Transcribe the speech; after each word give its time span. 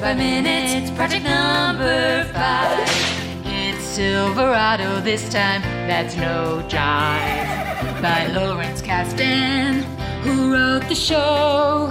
By 0.00 0.14
Minutes, 0.14 0.92
project 0.92 1.24
number 1.24 2.24
five. 2.32 2.88
It's 3.44 3.84
Silverado 3.84 5.00
this 5.00 5.28
time, 5.28 5.60
that's 5.88 6.14
no 6.16 6.64
jive. 6.68 8.00
By 8.00 8.28
Lawrence 8.28 8.80
Kasdan, 8.80 9.82
who 10.22 10.52
wrote 10.52 10.88
the 10.88 10.94
show. 10.94 11.90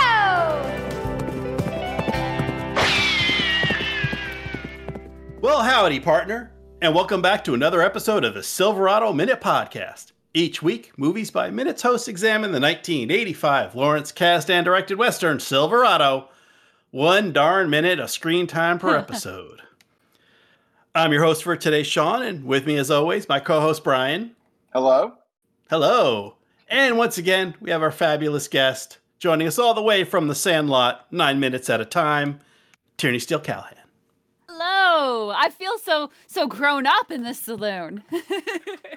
Well, 5.43 5.62
howdy, 5.62 6.01
partner, 6.01 6.53
and 6.80 6.95
welcome 6.95 7.21
back 7.21 7.45
to 7.45 7.53
another 7.55 7.83
episode 7.83 8.25
of 8.25 8.33
the 8.33 8.43
Silverado 8.43 9.12
Minute 9.12 9.43
Podcast. 9.43 10.12
Each 10.39 10.63
week, 10.63 10.93
Movies 10.97 11.33
by 11.33 11.51
Minutes 11.51 11.83
hosts 11.83 12.07
examine 12.07 12.53
the 12.53 12.61
1985 12.61 13.75
Lawrence 13.75 14.13
Kasdan 14.13 14.63
directed 14.63 14.97
Western 14.97 15.41
Silverado, 15.41 16.29
one 16.93 17.33
darn 17.33 17.69
minute 17.69 17.99
of 17.99 18.09
screen 18.09 18.47
time 18.47 18.79
per 18.79 18.97
episode. 18.99 19.63
I'm 20.95 21.13
your 21.13 21.25
host 21.25 21.43
for 21.43 21.57
today, 21.57 21.83
Sean, 21.83 22.23
and 22.23 22.45
with 22.45 22.67
me, 22.67 22.77
as 22.77 22.89
always, 22.89 23.29
my 23.29 23.41
co 23.41 23.61
host, 23.61 23.83
Brian. 23.83 24.37
Hello. 24.73 25.14
Hello. 25.71 26.37
And 26.69 26.97
once 26.97 27.19
again, 27.19 27.57
we 27.61 27.73
have 27.73 27.83
our 27.83 27.91
fabulous 27.91 28.47
guest 28.47 28.99
joining 29.19 29.49
us 29.49 29.59
all 29.59 29.75
the 29.75 29.83
way 29.83 30.05
from 30.05 30.29
the 30.29 30.36
Sandlot, 30.36 31.05
nine 31.11 31.41
minutes 31.41 31.69
at 31.69 31.81
a 31.81 31.85
time, 31.85 32.39
Tierney 32.97 33.19
Steele 33.19 33.41
Callahan. 33.41 33.75
Hello. 34.48 35.31
I 35.36 35.50
feel 35.50 35.78
so 35.78 36.11
so 36.28 36.47
grown 36.47 36.86
up 36.86 37.11
in 37.11 37.25
this 37.25 37.41
saloon. 37.41 38.05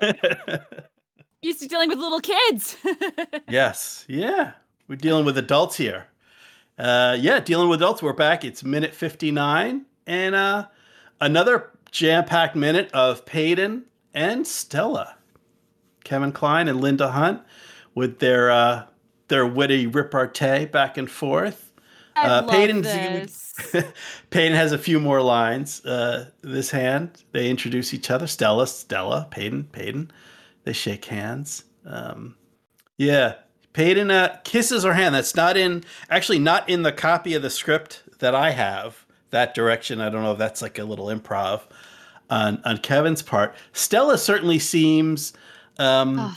Used 1.41 1.59
to 1.61 1.67
dealing 1.67 1.89
with 1.89 1.97
little 1.97 2.19
kids. 2.19 2.77
yes, 3.49 4.05
yeah. 4.07 4.51
We're 4.87 4.95
dealing 4.95 5.25
with 5.25 5.37
adults 5.39 5.75
here. 5.75 6.05
Uh, 6.77 7.17
yeah, 7.19 7.39
dealing 7.39 7.67
with 7.67 7.81
adults. 7.81 8.03
We're 8.03 8.13
back. 8.13 8.45
It's 8.45 8.63
minute 8.63 8.93
59 8.93 9.85
and 10.05 10.35
uh, 10.35 10.67
another 11.19 11.71
jam 11.89 12.25
packed 12.25 12.55
minute 12.55 12.91
of 12.93 13.25
Paden 13.25 13.83
and 14.13 14.45
Stella. 14.45 15.15
Kevin 16.03 16.31
Kline 16.31 16.67
and 16.67 16.79
Linda 16.79 17.09
Hunt 17.11 17.41
with 17.95 18.19
their 18.19 18.51
uh, 18.51 18.83
their 19.27 19.47
witty 19.47 19.87
repartee 19.87 20.65
back 20.65 20.95
and 20.97 21.09
forth. 21.09 21.71
I 22.15 22.27
Uh, 22.27 22.41
love 22.43 22.49
Paden's- 22.51 22.83
this. 22.83 23.53
Paden 24.29 24.53
has 24.53 24.73
a 24.73 24.77
few 24.77 24.99
more 24.99 25.23
lines. 25.23 25.83
Uh, 25.85 26.29
this 26.43 26.69
hand, 26.69 27.23
they 27.31 27.49
introduce 27.49 27.95
each 27.95 28.11
other. 28.11 28.27
Stella, 28.27 28.67
Stella, 28.67 29.27
Paden, 29.31 29.63
Paden. 29.71 30.11
They 30.63 30.73
shake 30.73 31.05
hands. 31.05 31.63
Um, 31.85 32.35
yeah, 32.97 33.35
Paden 33.73 34.11
uh, 34.11 34.37
kisses 34.43 34.83
her 34.83 34.93
hand. 34.93 35.15
That's 35.15 35.35
not 35.35 35.57
in, 35.57 35.83
actually, 36.09 36.39
not 36.39 36.69
in 36.69 36.83
the 36.83 36.91
copy 36.91 37.33
of 37.33 37.41
the 37.41 37.49
script 37.49 38.03
that 38.19 38.35
I 38.35 38.51
have. 38.51 39.05
That 39.31 39.55
direction. 39.55 40.01
I 40.01 40.09
don't 40.09 40.23
know 40.23 40.33
if 40.33 40.37
that's 40.37 40.61
like 40.61 40.77
a 40.77 40.83
little 40.83 41.05
improv 41.05 41.61
on 42.29 42.61
on 42.65 42.77
Kevin's 42.79 43.21
part. 43.21 43.55
Stella 43.71 44.17
certainly 44.17 44.59
seems 44.59 45.31
um, 45.79 46.19
Ugh. 46.19 46.35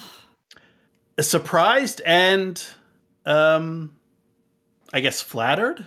surprised 1.20 2.00
and, 2.06 2.64
um, 3.26 3.96
I 4.92 5.00
guess, 5.00 5.20
flattered. 5.20 5.86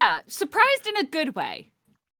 Yeah, 0.00 0.20
surprised 0.26 0.86
in 0.86 0.96
a 0.96 1.04
good 1.04 1.34
way. 1.34 1.68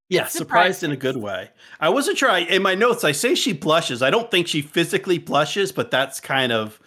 Yeah, 0.09 0.23
It's 0.25 0.33
surprised 0.33 0.83
in 0.83 0.91
a 0.91 0.95
good 0.97 1.17
way. 1.17 1.51
I 1.79 1.89
wasn't 1.89 2.17
sure. 2.17 2.29
I, 2.31 2.39
in 2.39 2.63
my 2.63 2.75
notes, 2.75 3.03
I 3.03 3.11
say 3.11 3.35
she 3.35 3.53
blushes. 3.53 4.01
I 4.01 4.09
don't 4.09 4.31
think 4.31 4.47
she 4.47 4.61
physically 4.61 5.19
blushes, 5.19 5.71
but 5.71 5.91
that's 5.91 6.19
kind 6.19 6.51
of 6.51 6.79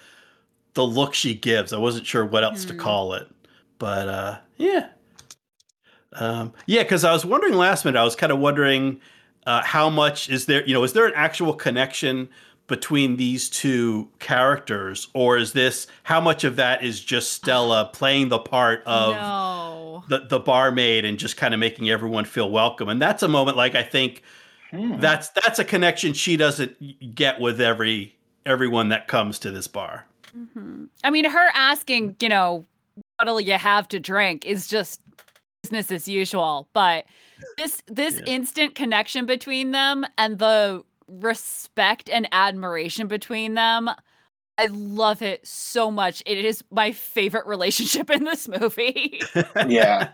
the 0.74 0.84
look 0.86 1.14
she 1.14 1.34
gives. 1.34 1.72
I 1.72 1.78
wasn't 1.78 2.06
sure 2.06 2.24
what 2.26 2.44
else 2.44 2.64
to 2.66 2.74
Hmm. 2.74 2.78
call 2.78 3.14
it, 3.14 3.28
but 3.78 4.08
uh, 4.08 4.38
yeah, 4.56 4.88
um, 6.14 6.52
yeah. 6.66 6.82
Because 6.82 7.04
I 7.04 7.12
was 7.12 7.24
wondering 7.24 7.54
last 7.54 7.84
minute. 7.84 7.98
I 7.98 8.04
was 8.04 8.16
kind 8.16 8.32
of 8.32 8.38
wondering 8.38 9.00
uh, 9.46 9.62
how 9.62 9.88
much 9.90 10.28
is 10.28 10.46
there? 10.46 10.64
You 10.66 10.74
know, 10.74 10.84
is 10.84 10.92
there 10.92 11.06
an 11.06 11.14
actual 11.16 11.54
connection 11.54 12.28
between 12.72 13.16
these 13.18 13.50
two 13.50 14.08
characters, 14.18 15.08
or 15.12 15.36
is 15.36 15.52
this 15.52 15.86
how 16.04 16.20
much 16.22 16.42
of 16.42 16.56
that 16.56 16.82
is 16.82 16.98
just 17.04 17.32
Stella 17.34 17.90
playing 17.92 18.30
the 18.30 18.38
part 18.38 18.82
of? 18.86 19.14
no. 19.14 20.02
the 20.08 20.20
the 20.28 20.40
barmaid 20.40 21.04
and 21.04 21.18
just 21.18 21.36
kind 21.36 21.52
of 21.52 21.60
making 21.60 21.90
everyone 21.90 22.24
feel 22.24 22.50
welcome. 22.50 22.88
And 22.88 23.00
that's 23.00 23.22
a 23.22 23.28
moment 23.28 23.56
like 23.58 23.74
I 23.74 23.82
think 23.82 24.22
Hmm. 24.70 24.98
that's 25.00 25.28
that's 25.28 25.58
a 25.58 25.64
connection 25.66 26.14
she 26.14 26.38
doesn't 26.38 27.14
get 27.14 27.38
with 27.38 27.60
every 27.60 28.16
everyone 28.46 28.88
that 28.88 29.06
comes 29.06 29.38
to 29.40 29.50
this 29.50 29.68
bar. 29.68 30.06
Mhm. 30.34 30.88
I 31.04 31.10
mean, 31.10 31.26
her 31.26 31.48
asking, 31.54 32.16
you 32.20 32.30
know, 32.30 32.64
what'll 33.18 33.38
you 33.38 33.52
have 33.58 33.86
to 33.88 34.00
drink 34.00 34.46
is 34.46 34.66
just 34.68 34.98
business 35.62 35.90
as 35.92 36.08
usual. 36.08 36.68
But 36.72 37.04
this 37.58 37.82
this 37.86 38.14
Yeah. 38.16 38.34
instant 38.34 38.74
connection 38.74 39.26
between 39.26 39.72
them 39.72 40.06
and 40.16 40.38
the 40.38 40.82
respect 41.06 42.08
and 42.08 42.28
admiration 42.32 43.06
between 43.08 43.54
them, 43.54 43.90
I 44.58 44.66
love 44.66 45.22
it 45.22 45.46
so 45.46 45.90
much. 45.90 46.22
It 46.26 46.44
is 46.44 46.62
my 46.70 46.92
favorite 46.92 47.46
relationship 47.46 48.10
in 48.10 48.24
this 48.24 48.48
movie. 48.48 49.20
yeah. 49.66 50.10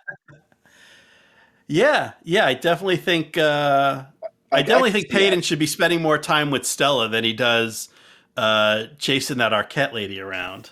Yeah, 1.67 2.13
yeah, 2.23 2.47
I 2.47 2.55
definitely 2.55 2.97
think 2.97 3.37
uh, 3.37 4.05
I, 4.51 4.63
definitely 4.63 4.93
think 4.93 5.11
Paden 5.11 5.43
should 5.43 5.59
be 5.59 5.67
spending 5.67 6.01
more 6.01 6.17
time 6.17 6.51
with 6.51 6.65
Stella 6.65 7.09
than 7.09 7.25
he 7.25 7.35
does 7.35 7.91
uh, 8.39 8.85
chasing 8.99 9.37
that 9.39 9.53
Arquette 9.53 9.93
lady 9.93 10.19
around. 10.21 10.71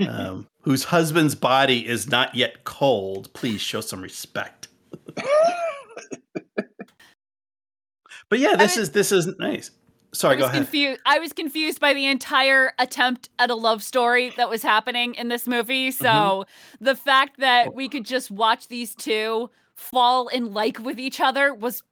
Um, 0.00 0.46
whose 0.62 0.84
husband's 0.84 1.34
body 1.34 1.86
is 1.86 2.08
not 2.08 2.34
yet 2.34 2.64
cold. 2.64 3.32
Please 3.34 3.60
show 3.60 3.80
some 3.80 4.00
respect. 4.00 4.68
but 8.28 8.38
yeah, 8.38 8.56
this 8.56 8.76
mean- 8.76 8.82
is 8.82 8.90
this 8.92 9.12
is 9.12 9.26
nice. 9.38 9.70
Sorry, 10.14 10.36
I 10.36 10.38
go 10.38 10.44
was 10.44 10.50
ahead. 10.52 10.62
confused. 10.62 11.00
I 11.04 11.18
was 11.18 11.32
confused 11.34 11.80
by 11.80 11.92
the 11.92 12.06
entire 12.06 12.72
attempt 12.78 13.28
at 13.38 13.50
a 13.50 13.54
love 13.54 13.82
story 13.82 14.32
that 14.38 14.48
was 14.48 14.62
happening 14.62 15.14
in 15.16 15.28
this 15.28 15.46
movie. 15.46 15.90
So 15.90 16.06
Mm-hmm. 16.08 16.84
the 16.84 16.94
fact 16.96 17.40
that 17.40 17.74
we 17.74 17.90
could 17.90 18.06
just 18.06 18.30
watch 18.30 18.68
these 18.68 18.94
two 18.94 19.50
fall 19.74 20.28
in 20.28 20.54
like 20.54 20.78
with 20.78 20.98
each 20.98 21.20
other 21.20 21.52
was 21.52 21.82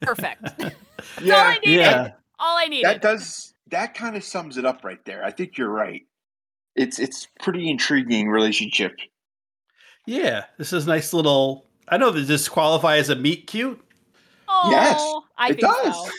perfect. 0.00 0.42
That's 0.58 0.74
all 1.18 1.24
Yeah. 1.24 1.34
I 1.42 1.54
needed. 1.58 1.80
Yeah. 1.80 2.10
All 2.38 2.56
I 2.56 2.66
needed. 2.66 2.84
That 2.86 3.02
does 3.02 3.54
that 3.72 3.94
kind 3.94 4.16
of 4.16 4.22
sums 4.22 4.56
it 4.56 4.64
up 4.64 4.84
right 4.84 5.04
there. 5.04 5.24
I 5.24 5.32
think 5.32 5.58
you're 5.58 5.68
right. 5.68 6.02
It's 6.76 7.00
it's 7.00 7.26
pretty 7.40 7.68
intriguing 7.68 8.28
relationship. 8.28 8.94
Yeah, 10.06 10.44
this 10.58 10.72
is 10.72 10.86
nice 10.86 11.12
little. 11.12 11.66
I 11.88 11.98
don't 11.98 12.12
know. 12.14 12.18
Does 12.20 12.28
this 12.28 12.48
qualify 12.48 12.98
as 12.98 13.08
a 13.10 13.16
meet 13.16 13.46
cute? 13.48 13.80
Oh, 14.64 14.70
Yes, 14.70 15.24
I 15.36 15.50
it 15.50 15.60
think 15.60 15.60
does. 15.60 16.12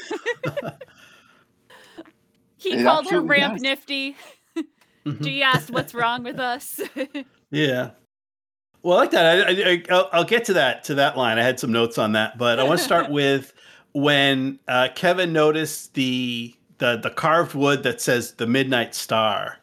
so. 0.63 0.71
he 2.57 2.73
It 2.73 2.83
called 2.83 3.09
her 3.09 3.21
ramp 3.21 3.53
does. 3.55 3.61
nifty. 3.61 4.15
Mhm. 5.05 5.23
She 5.23 5.41
asked 5.41 5.71
what's 5.71 5.93
wrong 5.93 6.23
with 6.23 6.39
us. 6.39 6.79
Yeah. 7.51 7.91
Well, 8.83 8.97
I 8.99 9.01
like 9.01 9.11
that. 9.11 9.25
I, 9.25 9.49
I, 9.49 9.71
I, 9.71 9.83
I'll, 9.89 10.09
I'll 10.13 10.23
get 10.23 10.45
to 10.45 10.53
that 10.53 10.83
to 10.83 10.93
that 10.95 11.17
line. 11.17 11.39
I 11.39 11.41
had 11.41 11.59
some 11.59 11.71
notes 11.71 11.97
on 11.97 12.11
that, 12.11 12.37
but 12.37 12.59
I 12.59 12.63
want 12.63 12.77
to 12.77 12.85
start 12.85 13.09
with 13.11 13.53
when 13.93 14.59
uh, 14.67 14.89
Kevin 14.93 15.33
noticed 15.33 15.95
the 15.95 16.53
the 16.77 16.97
the 16.97 17.09
carved 17.09 17.55
wood 17.55 17.81
that 17.83 18.01
says 18.01 18.33
the 18.35 18.45
Midnight 18.45 18.93
Star, 18.93 19.57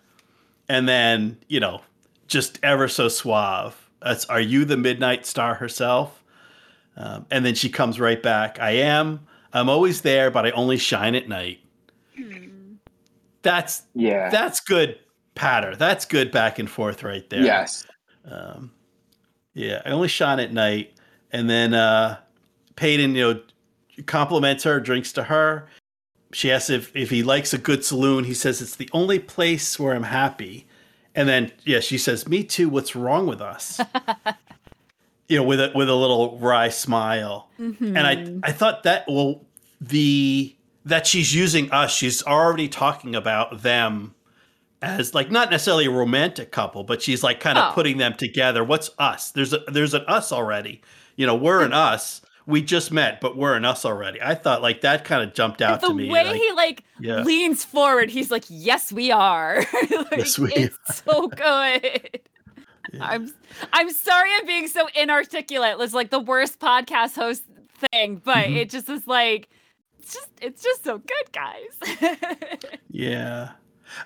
and 0.68 0.88
then 0.88 1.38
you 1.46 1.60
know, 1.60 1.80
just 2.26 2.58
ever 2.64 2.88
so 2.88 3.06
suave. 3.06 3.88
That's 4.02 4.24
are 4.26 4.40
you 4.40 4.64
the 4.64 4.76
Midnight 4.76 5.24
Star 5.26 5.54
herself? 5.54 6.24
Um, 6.96 7.26
and 7.30 7.44
then 7.44 7.54
she 7.54 7.68
comes 7.68 8.00
right 8.00 8.22
back. 8.22 8.58
I 8.60 8.70
am. 8.72 9.20
I'm 9.52 9.68
always 9.68 10.00
there, 10.00 10.30
but 10.30 10.46
I 10.46 10.50
only 10.52 10.78
shine 10.78 11.14
at 11.14 11.28
night. 11.28 11.60
That's 13.42 13.82
Yeah. 13.94 14.28
that's 14.30 14.60
good 14.60 14.98
patter. 15.34 15.76
That's 15.76 16.04
good 16.04 16.30
back 16.32 16.58
and 16.58 16.68
forth 16.68 17.02
right 17.02 17.28
there. 17.30 17.42
Yes. 17.44 17.86
Um, 18.24 18.72
yeah, 19.54 19.82
I 19.86 19.90
only 19.90 20.08
shine 20.08 20.40
at 20.40 20.52
night, 20.52 20.94
and 21.32 21.48
then 21.48 21.72
uh, 21.74 22.18
Paden, 22.76 23.14
you 23.14 23.22
know, 23.34 23.40
compliments 24.06 24.64
her, 24.64 24.80
drinks 24.80 25.12
to 25.12 25.22
her. 25.24 25.68
She 26.32 26.50
asks 26.50 26.70
if 26.70 26.94
if 26.96 27.10
he 27.10 27.22
likes 27.22 27.54
a 27.54 27.58
good 27.58 27.84
saloon. 27.84 28.24
He 28.24 28.34
says 28.34 28.60
it's 28.60 28.76
the 28.76 28.90
only 28.92 29.18
place 29.18 29.78
where 29.78 29.94
I'm 29.94 30.02
happy. 30.02 30.66
And 31.14 31.28
then 31.28 31.52
yeah, 31.64 31.80
she 31.80 31.96
says, 31.98 32.28
"Me 32.28 32.42
too. 32.42 32.68
What's 32.68 32.96
wrong 32.96 33.26
with 33.26 33.40
us?" 33.40 33.80
you 35.28 35.38
know, 35.38 35.44
with 35.44 35.60
a 35.60 35.72
with 35.74 35.88
a 35.88 35.94
little 35.94 36.38
wry 36.38 36.68
smile. 36.68 37.48
And 37.58 37.98
I 37.98 38.16
mm-hmm. 38.16 38.40
I 38.42 38.52
thought 38.52 38.82
that 38.84 39.04
well 39.08 39.44
the 39.80 40.54
that 40.84 41.06
she's 41.06 41.34
using 41.34 41.70
us. 41.72 41.92
She's 41.94 42.22
already 42.22 42.68
talking 42.68 43.14
about 43.14 43.62
them 43.62 44.14
as 44.82 45.14
like 45.14 45.30
not 45.30 45.50
necessarily 45.50 45.86
a 45.86 45.90
romantic 45.90 46.52
couple, 46.52 46.84
but 46.84 47.02
she's 47.02 47.22
like 47.22 47.40
kind 47.40 47.58
of 47.58 47.70
Oh. 47.70 47.74
putting 47.74 47.98
them 47.98 48.14
together. 48.14 48.62
What's 48.62 48.90
us? 48.98 49.30
There's 49.30 49.52
a 49.52 49.58
there's 49.68 49.94
an 49.94 50.04
us 50.06 50.32
already. 50.32 50.82
You 51.16 51.26
know, 51.26 51.34
we're 51.34 51.62
an 51.62 51.72
us. 51.72 52.22
We 52.46 52.62
just 52.62 52.92
met, 52.92 53.20
but 53.20 53.36
we're 53.36 53.54
an 53.56 53.64
us 53.64 53.84
already. 53.84 54.22
I 54.22 54.36
thought 54.36 54.62
like 54.62 54.82
that 54.82 55.04
kind 55.04 55.28
of 55.28 55.34
jumped 55.34 55.60
out 55.60 55.80
the 55.80 55.88
to 55.88 55.94
me. 55.94 56.04
The 56.04 56.12
way 56.12 56.24
like, 56.24 56.36
he 56.36 56.52
like 56.52 56.84
yeah. 57.00 57.22
leans 57.22 57.64
forward, 57.64 58.08
he's 58.10 58.30
like, 58.30 58.44
"Yes, 58.48 58.92
we 58.92 59.10
are." 59.10 59.66
like, 59.90 60.06
Yes, 60.12 60.38
we 60.38 60.52
it's 60.52 61.02
so 61.04 61.26
good. 61.26 62.20
I'm 63.00 63.32
I'm 63.72 63.90
sorry 63.90 64.30
I'm 64.38 64.46
being 64.46 64.68
so 64.68 64.88
inarticulate. 64.94 65.76
It's 65.80 65.94
like 65.94 66.10
the 66.10 66.18
worst 66.20 66.58
podcast 66.60 67.14
host 67.14 67.42
thing, 67.92 68.20
but 68.24 68.46
Mhm. 68.46 68.56
it 68.56 68.70
just 68.70 68.88
is 68.88 69.06
like 69.06 69.48
it's 69.98 70.14
just 70.14 70.28
it's 70.40 70.62
just 70.62 70.84
so 70.84 70.98
good, 70.98 71.32
guys. 71.32 72.48
Yeah. 72.90 73.50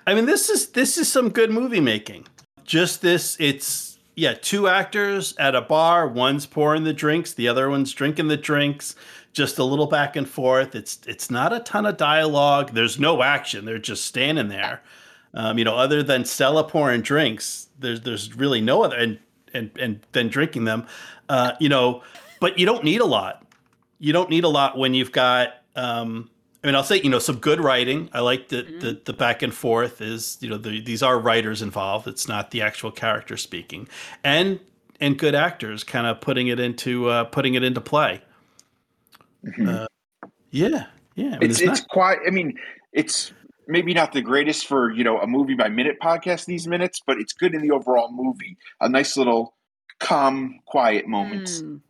I 0.05 0.13
mean 0.13 0.25
this 0.25 0.49
is 0.49 0.69
this 0.69 0.97
is 0.97 1.11
some 1.11 1.29
good 1.29 1.51
movie 1.51 1.79
making. 1.79 2.27
Just 2.65 3.01
this 3.01 3.37
it's 3.39 3.99
yeah, 4.15 4.33
two 4.33 4.67
actors 4.67 5.33
at 5.39 5.55
a 5.55 5.61
bar, 5.61 6.07
one's 6.07 6.45
pouring 6.45 6.83
the 6.83 6.93
drinks, 6.93 7.33
the 7.33 7.47
other 7.47 7.69
one's 7.69 7.93
drinking 7.93 8.27
the 8.27 8.35
drinks, 8.37 8.95
just 9.31 9.57
a 9.57 9.63
little 9.63 9.87
back 9.87 10.15
and 10.15 10.27
forth. 10.29 10.75
It's 10.75 10.99
it's 11.07 11.31
not 11.31 11.53
a 11.53 11.59
ton 11.61 11.85
of 11.85 11.97
dialogue. 11.97 12.71
There's 12.73 12.99
no 12.99 13.23
action. 13.23 13.65
They're 13.65 13.79
just 13.79 14.05
standing 14.05 14.49
there. 14.49 14.81
Um, 15.33 15.57
you 15.57 15.63
know, 15.63 15.75
other 15.77 16.03
than 16.03 16.25
Stella 16.25 16.65
pouring 16.65 17.01
drinks, 17.01 17.67
there's 17.81 18.01
there's 18.01 18.35
really 18.35 18.61
no 18.61 18.83
other 18.83 18.95
and 18.95 19.19
and 19.53 19.71
and 19.79 19.99
then 20.13 20.29
drinking 20.29 20.65
them. 20.65 20.87
Uh, 21.29 21.53
you 21.59 21.69
know, 21.69 22.03
but 22.39 22.57
you 22.57 22.65
don't 22.65 22.83
need 22.83 23.01
a 23.01 23.05
lot. 23.05 23.45
You 23.99 24.13
don't 24.13 24.29
need 24.29 24.43
a 24.43 24.49
lot 24.49 24.77
when 24.77 24.93
you've 24.93 25.11
got 25.11 25.53
um, 25.75 26.29
I 26.63 26.67
mean, 26.67 26.75
I'll 26.75 26.83
say 26.83 27.01
you 27.01 27.09
know 27.09 27.19
some 27.19 27.37
good 27.37 27.59
writing. 27.59 28.09
I 28.13 28.19
like 28.19 28.49
the 28.49 28.61
the, 28.61 29.01
the 29.05 29.13
back 29.13 29.41
and 29.41 29.53
forth 29.53 29.99
is 30.01 30.37
you 30.41 30.49
know 30.49 30.57
the, 30.57 30.81
these 30.81 31.01
are 31.01 31.19
writers 31.19 31.61
involved. 31.61 32.07
It's 32.07 32.27
not 32.27 32.51
the 32.51 32.61
actual 32.61 32.91
character 32.91 33.35
speaking, 33.35 33.87
and 34.23 34.59
and 34.99 35.17
good 35.17 35.33
actors 35.33 35.83
kind 35.83 36.05
of 36.05 36.21
putting 36.21 36.47
it 36.47 36.59
into 36.59 37.09
uh, 37.09 37.23
putting 37.25 37.55
it 37.55 37.63
into 37.63 37.81
play. 37.81 38.21
Uh, 39.65 39.87
yeah, 40.51 40.85
yeah. 41.15 41.35
I 41.35 41.39
mean, 41.39 41.49
it's 41.49 41.59
it's 41.59 41.61
it's 41.61 41.79
not- 41.81 41.87
quite. 41.89 42.19
I 42.27 42.29
mean, 42.29 42.59
it's 42.93 43.33
maybe 43.71 43.93
not 43.93 44.11
the 44.11 44.21
greatest 44.21 44.67
for 44.67 44.91
you 44.91 45.03
know 45.03 45.17
a 45.19 45.27
movie 45.27 45.55
by 45.55 45.69
minute 45.69 45.97
podcast 46.01 46.45
these 46.45 46.67
minutes, 46.67 47.01
but 47.05 47.17
it's 47.17 47.33
good 47.33 47.55
in 47.55 47.61
the 47.61 47.71
overall 47.71 48.11
movie. 48.11 48.57
A 48.79 48.89
nice 48.89 49.17
little 49.17 49.55
calm, 49.99 50.59
quiet 50.65 51.07
moment 51.07 51.47
Mm. 51.47 51.81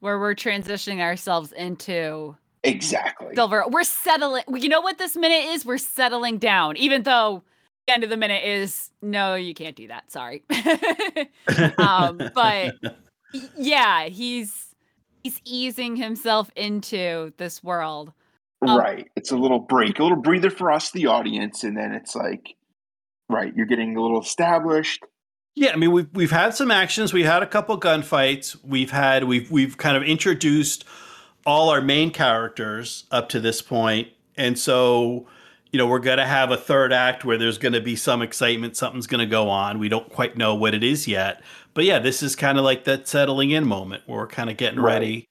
Where 0.00 0.18
we're 0.18 0.34
transitioning 0.34 1.00
ourselves 1.00 1.50
into 1.52 2.36
Exactly. 2.62 3.34
silver. 3.34 3.64
We're 3.68 3.84
settling. 3.84 4.44
You 4.54 4.68
know 4.68 4.82
what 4.82 4.98
this 4.98 5.16
minute 5.16 5.50
is? 5.52 5.64
We're 5.64 5.78
settling 5.78 6.38
down, 6.38 6.76
even 6.76 7.04
though 7.04 7.42
the 7.86 7.94
end 7.94 8.04
of 8.04 8.10
the 8.10 8.16
minute 8.16 8.44
is 8.44 8.90
no, 9.00 9.34
you 9.34 9.54
can't 9.54 9.76
do 9.76 9.88
that. 9.88 10.10
Sorry. 10.12 10.44
um, 11.78 12.20
but 12.34 12.74
yeah, 13.56 14.08
he's 14.08 14.74
he's 15.22 15.40
easing 15.44 15.96
himself 15.96 16.50
into 16.54 17.32
this 17.38 17.62
world. 17.64 18.12
Um, 18.68 18.78
right. 18.78 19.06
It's 19.16 19.30
a 19.30 19.36
little 19.36 19.60
break, 19.60 19.98
a 19.98 20.02
little 20.02 20.20
breather 20.20 20.50
for 20.50 20.70
us, 20.70 20.90
the 20.90 21.06
audience, 21.06 21.64
and 21.64 21.76
then 21.76 21.92
it's 21.92 22.14
like, 22.14 22.54
right, 23.28 23.52
you're 23.54 23.66
getting 23.66 23.96
a 23.96 24.02
little 24.02 24.20
established. 24.20 25.02
Yeah, 25.56 25.70
I 25.72 25.76
mean 25.76 25.92
we've 25.92 26.08
we've 26.12 26.30
had 26.32 26.54
some 26.54 26.70
actions. 26.70 27.12
We 27.12 27.22
had 27.22 27.42
a 27.42 27.46
couple 27.46 27.78
gunfights. 27.78 28.56
We've 28.64 28.90
had 28.90 29.24
we've 29.24 29.50
we've 29.50 29.76
kind 29.76 29.96
of 29.96 30.02
introduced 30.02 30.84
all 31.46 31.68
our 31.70 31.80
main 31.80 32.10
characters 32.10 33.04
up 33.12 33.28
to 33.30 33.40
this 33.40 33.62
point, 33.62 34.08
and 34.36 34.58
so 34.58 35.28
you 35.70 35.78
know 35.78 35.86
we're 35.86 36.00
going 36.00 36.18
to 36.18 36.26
have 36.26 36.50
a 36.50 36.56
third 36.56 36.92
act 36.92 37.24
where 37.24 37.38
there's 37.38 37.58
going 37.58 37.72
to 37.74 37.80
be 37.80 37.94
some 37.94 38.20
excitement. 38.20 38.76
Something's 38.76 39.06
going 39.06 39.20
to 39.20 39.30
go 39.30 39.48
on. 39.48 39.78
We 39.78 39.88
don't 39.88 40.08
quite 40.10 40.36
know 40.36 40.56
what 40.56 40.74
it 40.74 40.82
is 40.82 41.06
yet, 41.06 41.40
but 41.72 41.84
yeah, 41.84 42.00
this 42.00 42.20
is 42.20 42.34
kind 42.34 42.58
of 42.58 42.64
like 42.64 42.82
that 42.84 43.06
settling 43.06 43.52
in 43.52 43.64
moment 43.64 44.02
where 44.06 44.18
we're 44.18 44.26
kind 44.26 44.50
of 44.50 44.56
getting 44.56 44.80
Right. 44.80 44.94
ready. 44.94 45.24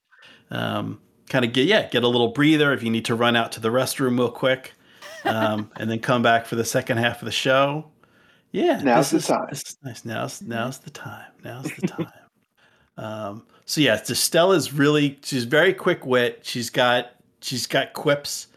Um, 0.52 1.02
kind 1.30 1.46
of 1.46 1.54
get 1.54 1.68
yeah, 1.68 1.88
get 1.90 2.04
a 2.04 2.08
little 2.08 2.30
breather 2.30 2.74
if 2.74 2.84
you 2.84 2.90
need 2.90 3.06
to 3.06 3.16
run 3.16 3.36
out 3.36 3.52
to 3.54 3.60
the 3.60 3.70
restroom 3.70 4.18
real 4.18 4.32
quick, 4.32 4.74
um, 5.26 5.72
and 5.78 5.90
then 5.90 6.00
come 6.00 6.22
back 6.22 6.46
for 6.46 6.56
the 6.56 6.66
second 6.66 6.98
half 6.98 7.22
of 7.22 7.26
the 7.26 7.32
show. 7.32 7.86
Yeah, 8.52 8.82
Now's 8.84 9.10
this 9.10 9.28
the 9.28 9.34
is- 9.34 9.38
time. 9.40 9.48
This 9.50 9.62
is 9.62 9.78
nice. 9.84 10.06
Now's 10.06 10.42
now's 10.42 10.80
the 10.80 10.90
time. 10.92 11.32
Now's 11.44 11.72
the 11.80 11.88
time. 11.88 12.08
um, 12.98 13.46
so 13.66 13.82
yeah, 13.82 14.02
so 14.02 14.14
Stella's 14.14 14.74
really 14.74 15.20
she's 15.24 15.46
very 15.46 15.74
quick 15.74 16.06
wit. 16.06 16.42
She's 16.44 16.70
got 16.70 17.12
she's 17.42 17.66
got 17.66 17.94
quips, 17.94 18.48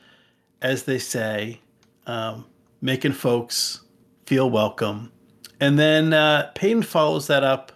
as 0.62 0.82
they 0.84 0.98
say, 0.98 1.60
um, 2.06 2.44
making 2.82 3.12
folks 3.12 3.80
feel 4.26 4.50
welcome. 4.50 5.12
And 5.60 5.78
then 5.78 6.12
uh, 6.12 6.50
Paden 6.54 6.84
follows 6.84 7.28
that 7.28 7.42
up 7.42 7.72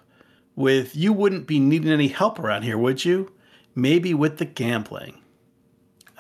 with, 0.57 0.95
"You 0.95 1.15
wouldn't 1.15 1.47
be 1.47 1.59
needing 1.59 1.91
any 1.91 2.09
help 2.09 2.39
around 2.39 2.63
here, 2.65 2.77
would 2.77 3.03
you? 3.03 3.33
Maybe 3.75 4.15
with 4.15 4.39
the 4.39 4.45
gambling." 4.45 5.17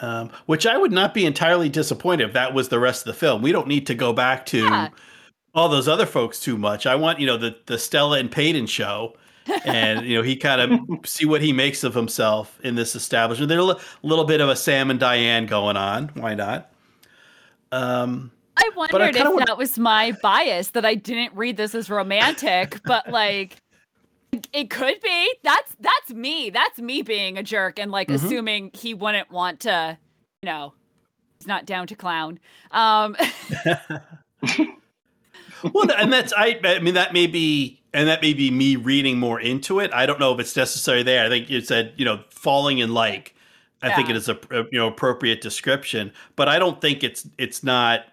Um, 0.02 0.30
which 0.46 0.66
I 0.66 0.78
would 0.78 0.92
not 0.92 1.12
be 1.12 1.26
entirely 1.26 1.68
disappointed 1.68 2.24
if 2.28 2.32
that 2.32 2.54
was 2.54 2.70
the 2.70 2.78
rest 2.78 3.02
of 3.06 3.12
the 3.12 3.18
film. 3.18 3.42
We 3.42 3.52
don't 3.52 3.68
need 3.68 3.86
to 3.88 3.94
go 3.94 4.14
back 4.14 4.46
to 4.46 4.60
Yeah. 4.64 4.88
all 5.54 5.68
those 5.68 5.88
other 5.88 6.06
folks 6.06 6.40
too 6.40 6.56
much. 6.56 6.86
I 6.86 6.94
want 6.94 7.20
you 7.20 7.26
know 7.26 7.36
the 7.36 7.56
the 7.66 7.78
Stella 7.78 8.18
and 8.18 8.30
Paden 8.30 8.66
show, 8.66 9.14
and 9.66 10.06
you 10.06 10.16
know 10.16 10.22
he 10.22 10.36
kind 10.36 10.60
of 10.60 10.80
see 11.06 11.26
what 11.26 11.42
he 11.42 11.52
makes 11.52 11.84
of 11.84 11.92
himself 11.94 12.58
in 12.64 12.76
this 12.76 12.94
establishment. 12.96 13.50
There's 13.50 13.62
a 13.62 13.76
little 14.02 14.24
bit 14.24 14.40
of 14.40 14.48
a 14.48 14.56
Sam 14.56 14.90
and 14.90 14.98
Diane 14.98 15.44
going 15.44 15.76
on. 15.76 16.08
Why 16.14 16.34
not? 16.34 16.70
Um, 17.72 18.30
I 18.56 18.62
I 18.72 18.76
wondered 18.76 19.16
if 19.16 19.22
kinda 19.22 19.44
that 19.46 19.58
was 19.58 19.78
my 19.78 20.12
bias 20.22 20.70
that 20.70 20.84
I 20.84 20.94
didn't 20.94 21.34
read 21.34 21.56
this 21.56 21.74
as 21.74 21.90
romantic, 21.90 22.80
but 22.84 23.08
like 23.10 23.56
it 24.52 24.70
could 24.70 25.00
be. 25.00 25.34
That's 25.42 25.76
that's 25.80 26.10
me. 26.12 26.50
That's 26.50 26.78
me 26.78 27.02
being 27.02 27.36
a 27.38 27.42
jerk 27.42 27.78
and 27.78 27.90
like 27.90 28.08
Mhm. 28.08 28.14
assuming 28.14 28.70
he 28.74 28.94
wouldn't 28.94 29.30
want 29.30 29.60
to, 29.60 29.98
you 30.42 30.46
know, 30.46 30.74
he's 31.38 31.46
not 31.46 31.66
down 31.66 31.86
to 31.88 31.94
clown. 31.96 32.38
Um 32.70 33.16
well, 35.72 35.90
and 35.96 36.12
that's 36.12 36.32
I. 36.36 36.58
I 36.64 36.78
mean, 36.80 36.94
that 36.94 37.12
may 37.12 37.26
be, 37.26 37.80
and 37.92 38.08
that 38.08 38.22
may 38.22 38.32
be 38.32 38.50
me 38.50 38.76
reading 38.76 39.18
more 39.18 39.40
into 39.40 39.80
it. 39.80 39.92
I 39.92 40.06
don't 40.06 40.18
know 40.20 40.32
if 40.32 40.40
it's 40.40 40.56
necessary 40.56 41.02
there. 41.02 41.24
I 41.24 41.28
think 41.28 41.50
you 41.50 41.60
said, 41.60 41.92
you 41.96 42.04
know, 42.04 42.20
falling 42.30 42.78
in 42.78 42.94
like. 42.94 43.34
I 43.82 43.94
think 43.94 44.10
it 44.10 44.16
is 44.16 44.28
a, 44.28 44.38
a, 44.50 44.64
you 44.70 44.78
know 44.78 44.88
appropriate 44.88 45.40
description, 45.40 46.12
but 46.36 46.48
I 46.48 46.58
don't 46.58 46.82
think 46.82 47.02
it's 47.02 47.26
it's 47.38 47.64
not 47.64 48.04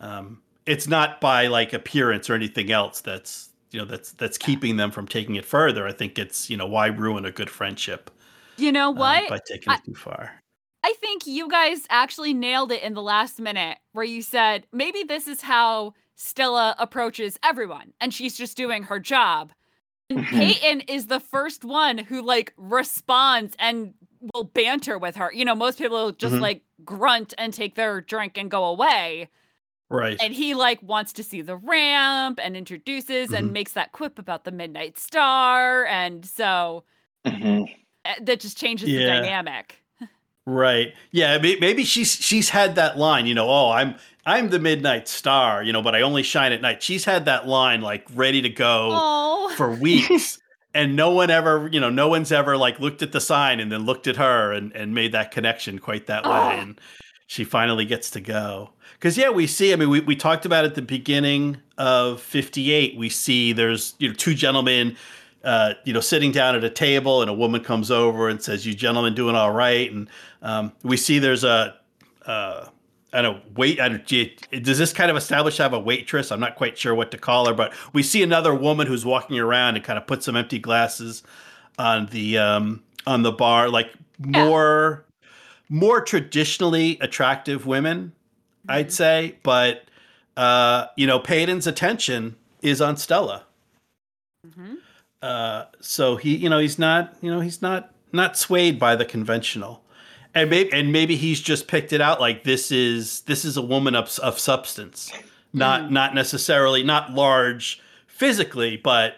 um, 0.00 0.42
it's 0.66 0.88
not 0.88 1.20
by 1.20 1.46
like 1.46 1.72
appearance 1.72 2.28
or 2.28 2.34
anything 2.34 2.72
else 2.72 3.00
that's 3.00 3.50
you 3.74 3.80
know 3.80 3.86
that's 3.86 4.12
that's 4.12 4.38
keeping 4.38 4.76
them 4.76 4.90
from 4.90 5.06
taking 5.08 5.34
it 5.34 5.44
further. 5.44 5.86
I 5.86 5.92
think 5.92 6.18
it's 6.18 6.48
you 6.48 6.56
know 6.56 6.66
why 6.66 6.86
ruin 6.86 7.24
a 7.26 7.32
good 7.32 7.50
friendship 7.50 8.10
you 8.56 8.70
know 8.70 8.90
um, 8.90 8.96
what? 8.96 9.28
by 9.28 9.40
taking 9.46 9.72
I- 9.72 9.76
it 9.76 9.84
too 9.84 9.94
far. 9.94 10.40
I 10.84 10.92
think 11.00 11.26
you 11.26 11.48
guys 11.48 11.86
actually 11.88 12.34
nailed 12.34 12.70
it 12.70 12.82
in 12.82 12.92
the 12.92 13.02
last 13.02 13.40
minute 13.40 13.78
where 13.92 14.04
you 14.04 14.20
said 14.22 14.66
maybe 14.70 15.02
this 15.02 15.26
is 15.26 15.40
how 15.40 15.94
Stella 16.14 16.76
approaches 16.78 17.38
everyone 17.42 17.92
and 18.00 18.12
she's 18.14 18.36
just 18.36 18.56
doing 18.56 18.82
her 18.84 19.00
job. 19.00 19.52
And. 20.10 20.24
Paden 20.26 20.82
is 20.88 21.06
the 21.06 21.20
first 21.20 21.64
one 21.64 21.96
who 21.96 22.20
like 22.20 22.52
responds 22.58 23.56
and 23.58 23.94
will 24.34 24.44
banter 24.44 24.98
with 24.98 25.16
her. 25.16 25.32
You 25.32 25.44
know, 25.46 25.54
most 25.54 25.78
people 25.78 26.12
just 26.12 26.34
Mhm. 26.34 26.40
like 26.42 26.62
grunt 26.84 27.32
and 27.38 27.52
take 27.54 27.74
their 27.76 28.02
drink 28.02 28.36
and 28.36 28.50
go 28.50 28.66
away. 28.66 29.30
Right. 29.90 30.16
And 30.20 30.34
he 30.34 30.54
like 30.54 30.82
wants 30.82 31.12
to 31.14 31.22
see 31.22 31.42
the 31.42 31.56
ramp 31.56 32.40
and 32.42 32.56
introduces 32.56 33.28
Mhm. 33.30 33.38
and 33.38 33.52
makes 33.52 33.72
that 33.72 33.92
quip 33.92 34.18
about 34.18 34.44
the 34.44 34.50
Midnight 34.50 34.98
Star. 34.98 35.84
And 35.86 36.24
so 36.24 36.84
Mhm. 37.26 37.72
uh, 38.04 38.14
that 38.22 38.40
just 38.40 38.58
changes 38.58 38.88
the 38.88 39.04
dynamic. 39.04 39.80
Right. 40.46 40.92
Yeah. 41.10 41.38
Maybe 41.38 41.84
she's 41.84 42.12
she's 42.14 42.50
had 42.50 42.74
that 42.74 42.98
line. 42.98 43.24
You 43.26 43.32
know, 43.34 43.48
oh, 43.48 43.70
I'm 43.70 43.94
I'm 44.26 44.50
the 44.50 44.58
midnight 44.58 45.08
star. 45.08 45.62
You 45.62 45.72
know, 45.72 45.80
but 45.80 45.94
I 45.94 46.02
only 46.02 46.22
shine 46.22 46.52
at 46.52 46.60
night. 46.60 46.82
She's 46.82 47.06
had 47.06 47.24
that 47.24 47.46
line 47.48 47.80
like 47.80 48.06
ready 48.14 48.42
to 48.42 48.50
go 48.50 48.90
Oh. 48.92 49.52
for 49.56 49.70
weeks, 49.70 50.38
and 50.74 50.96
no 50.96 51.12
one 51.12 51.30
ever, 51.30 51.70
you 51.72 51.80
know, 51.80 51.88
no 51.88 52.08
one's 52.08 52.30
ever 52.30 52.58
like 52.58 52.78
looked 52.78 53.00
at 53.00 53.12
the 53.12 53.22
sign 53.22 53.58
and 53.58 53.72
then 53.72 53.86
looked 53.86 54.06
at 54.06 54.16
her 54.16 54.52
and 54.52 54.70
and 54.76 54.92
made 54.94 55.12
that 55.12 55.30
connection 55.30 55.78
quite 55.78 56.08
that 56.08 56.24
way. 56.24 56.30
Oh. 56.30 56.50
And 56.50 56.78
she 57.34 57.42
finally 57.42 57.84
gets 57.84 58.10
to 58.10 58.20
go. 58.20 58.70
Because 58.92 59.18
yeah, 59.18 59.30
we 59.30 59.48
see. 59.48 59.72
I 59.72 59.76
mean, 59.76 59.90
we 59.90 60.00
we 60.00 60.14
talked 60.14 60.46
about 60.46 60.64
at 60.64 60.76
the 60.76 60.82
beginning 60.82 61.56
of 61.76 62.20
'58. 62.20 62.96
We 62.96 63.08
see 63.08 63.52
there's 63.52 63.94
you 63.98 64.08
know 64.08 64.14
two 64.14 64.34
gentlemen 64.34 64.96
uh, 65.42 65.74
you 65.84 65.92
know, 65.92 66.00
sitting 66.00 66.32
down 66.32 66.54
at 66.54 66.64
a 66.64 66.70
table, 66.70 67.20
and 67.20 67.28
a 67.28 67.34
woman 67.34 67.62
comes 67.62 67.90
over 67.90 68.28
and 68.28 68.40
says, 68.40 68.64
"You 68.64 68.72
gentlemen 68.72 69.14
doing 69.14 69.34
all 69.34 69.50
right?" 69.50 69.90
And 69.92 70.08
um, 70.40 70.72
we 70.82 70.96
see 70.96 71.18
there's 71.18 71.44
a, 71.44 71.76
uh, 72.24 72.68
I 73.12 73.20
don't 73.20 73.34
know, 73.34 73.42
wait. 73.54 73.78
I 73.78 73.88
don't, 73.88 74.62
does 74.62 74.78
this 74.78 74.92
kind 74.92 75.10
of 75.10 75.16
establish 75.16 75.60
I 75.60 75.64
have 75.64 75.74
a 75.74 75.78
waitress? 75.78 76.32
I'm 76.32 76.40
not 76.40 76.54
quite 76.54 76.78
sure 76.78 76.94
what 76.94 77.10
to 77.10 77.18
call 77.18 77.46
her, 77.46 77.52
but 77.52 77.74
we 77.92 78.02
see 78.02 78.22
another 78.22 78.54
woman 78.54 78.86
who's 78.86 79.04
walking 79.04 79.38
around 79.38 79.76
and 79.76 79.84
kind 79.84 79.98
of 79.98 80.06
puts 80.06 80.24
some 80.24 80.36
empty 80.36 80.58
glasses 80.58 81.22
on 81.78 82.06
the 82.06 82.38
um, 82.38 82.82
on 83.06 83.22
the 83.22 83.32
bar, 83.32 83.68
like 83.68 83.92
more 84.18 85.04
more 85.68 86.00
traditionally 86.00 86.98
attractive 87.00 87.66
women, 87.66 88.12
I'd 88.68 88.92
say. 88.92 89.36
But 89.42 89.84
uh, 90.36 90.86
you 90.96 91.06
know, 91.06 91.18
Paden's 91.20 91.66
attention 91.66 92.36
is 92.62 92.80
on 92.80 92.96
Stella. 92.96 93.44
Mhm. 94.46 94.76
Uh, 95.22 95.64
so 95.80 96.16
he, 96.16 96.36
you 96.36 96.48
know, 96.50 96.58
he's 96.58 96.78
not, 96.78 97.16
you 97.20 97.30
know, 97.30 97.40
he's 97.40 97.62
not 97.62 97.92
not 98.12 98.36
swayed 98.36 98.78
by 98.78 98.94
the 98.94 99.04
conventional, 99.04 99.82
and 100.34 100.50
maybe 100.50 100.72
and 100.72 100.92
maybe 100.92 101.16
he's 101.16 101.40
just 101.40 101.66
picked 101.68 101.92
it 101.92 102.00
out 102.00 102.20
like 102.20 102.44
this 102.44 102.70
is 102.70 103.22
this 103.22 103.44
is 103.44 103.56
a 103.56 103.62
woman 103.62 103.94
of 103.94 104.18
of 104.20 104.38
substance, 104.38 105.12
not 105.52 105.82
Mm. 105.84 105.90
not 105.90 106.14
necessarily 106.14 106.82
not 106.82 107.12
large 107.12 107.80
physically, 108.06 108.76
but 108.76 109.16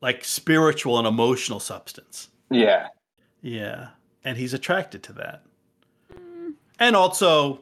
like 0.00 0.24
spiritual 0.24 0.98
and 0.98 1.06
emotional 1.06 1.60
substance. 1.60 2.28
Yeah. 2.50 2.88
Yeah. 3.42 3.88
And 4.24 4.38
he's 4.38 4.54
attracted 4.54 5.02
to 5.04 5.12
that. 5.14 5.42
And 6.78 6.96
also 6.96 7.60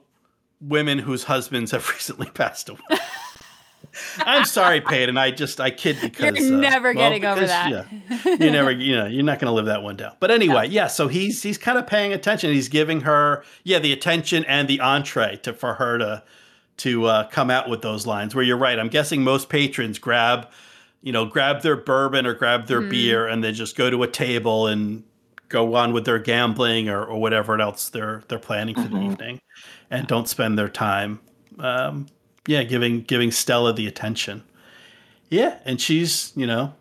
women 0.60 0.98
whose 0.98 1.24
husbands 1.24 1.70
have 1.72 1.88
recently 1.90 2.28
passed 2.30 2.68
away. 2.68 2.80
I'm 4.18 4.44
sorry, 4.46 4.80
Paden. 4.80 5.18
I 5.18 5.30
just 5.32 5.60
I 5.60 5.70
kid 5.70 5.98
because 6.00 6.38
You're 6.38 6.56
uh, 6.56 6.60
never 6.60 6.94
well, 6.94 7.10
getting 7.10 7.24
over 7.26 7.46
that. 7.46 7.70
Yeah, 7.70 8.36
you 8.40 8.50
never, 8.50 8.70
you 8.70 8.96
know, 8.96 9.06
you're 9.06 9.22
not 9.24 9.38
going 9.38 9.50
to 9.50 9.52
live 9.52 9.66
that 9.66 9.82
one 9.82 9.96
down. 9.96 10.14
But 10.18 10.30
anyway, 10.30 10.68
yeah. 10.68 10.86
So 10.86 11.08
he's 11.08 11.42
he's 11.42 11.58
kind 11.58 11.76
of 11.76 11.86
paying 11.86 12.12
attention. 12.12 12.52
He's 12.52 12.68
giving 12.68 13.02
her, 13.02 13.44
yeah, 13.64 13.78
the 13.80 13.92
attention 13.92 14.44
and 14.46 14.66
the 14.66 14.80
entree 14.80 15.36
to 15.42 15.52
for 15.52 15.74
her 15.74 15.98
to 15.98 16.22
to 16.78 17.04
uh, 17.04 17.28
come 17.28 17.50
out 17.50 17.68
with 17.68 17.82
those 17.82 18.06
lines. 18.06 18.34
Where 18.34 18.44
you're 18.44 18.56
right. 18.56 18.78
I'm 18.78 18.88
guessing 18.88 19.22
most 19.22 19.50
patrons 19.50 19.98
grab, 19.98 20.48
you 21.02 21.12
know, 21.12 21.26
grab 21.26 21.60
their 21.60 21.76
bourbon 21.76 22.26
or 22.26 22.32
grab 22.32 22.68
their 22.68 22.80
Mhm. 22.80 22.90
beer 22.90 23.26
and 23.26 23.44
then 23.44 23.52
just 23.52 23.76
go 23.76 23.90
to 23.90 24.02
a 24.04 24.08
table 24.08 24.68
and 24.68 25.04
go 25.52 25.74
on 25.76 25.92
with 25.92 26.04
their 26.06 26.18
gambling 26.18 26.88
or, 26.88 27.04
or 27.04 27.20
whatever 27.20 27.60
else 27.60 27.88
they're 27.90 28.22
they're 28.28 28.38
planning 28.38 28.74
for 28.74 28.88
the 28.88 28.96
Mhm. 28.96 29.12
evening, 29.12 29.40
and 29.90 30.06
don't 30.08 30.28
spend 30.28 30.58
their 30.58 30.68
time, 30.68 31.20
um, 31.60 32.06
yeah, 32.46 32.62
giving 32.64 33.02
giving 33.02 33.30
Stella 33.30 33.72
the 33.72 33.86
attention. 33.86 34.42
Yeah, 35.28 35.58
and 35.64 35.80
she's 35.80 36.32
you 36.34 36.46
know, 36.46 36.74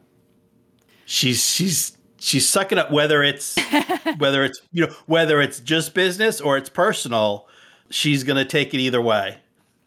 she's 1.05 1.47
she's 1.51 1.97
she's 2.19 2.47
sucking 2.47 2.77
up 2.77 2.91
whether 2.91 3.23
it's 3.23 3.55
whether 4.17 4.43
it's 4.43 4.61
you 4.71 4.87
know 4.87 4.93
whether 5.05 5.41
it's 5.41 5.59
just 5.59 5.93
business 5.93 6.41
or 6.41 6.57
it's 6.57 6.69
personal. 6.69 7.47
She's 7.89 8.23
gonna 8.23 8.45
take 8.45 8.73
it 8.73 8.77
either 8.79 9.01
way. 9.01 9.37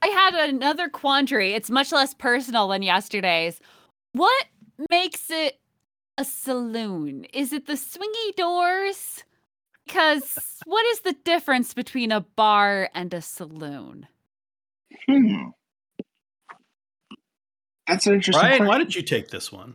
I 0.02 0.08
had 0.08 0.34
another 0.50 0.88
quandary. 0.90 1.54
It's 1.54 1.70
much 1.70 1.90
less 1.90 2.12
personal 2.12 2.68
than 2.68 2.82
yesterday's. 2.82 3.58
What 4.12 4.44
makes 4.90 5.30
it 5.30 5.58
a 6.18 6.24
saloon? 6.24 7.24
Is 7.32 7.52
it 7.52 7.66
the 7.66 7.74
swingy 7.74 8.34
doors? 8.36 9.24
Because 9.86 10.38
what 10.64 10.84
is 10.86 11.00
the 11.00 11.12
difference 11.24 11.74
between 11.74 12.10
a 12.12 12.20
bar 12.20 12.88
and 12.94 13.12
a 13.12 13.20
saloon? 13.20 14.06
Hmm. 15.08 15.48
That's 17.86 18.06
an 18.06 18.14
interesting. 18.14 18.40
Ryan, 18.42 18.50
question. 18.58 18.66
why 18.66 18.78
don't 18.78 18.96
you 18.96 19.02
take 19.02 19.28
this 19.28 19.52
one? 19.52 19.74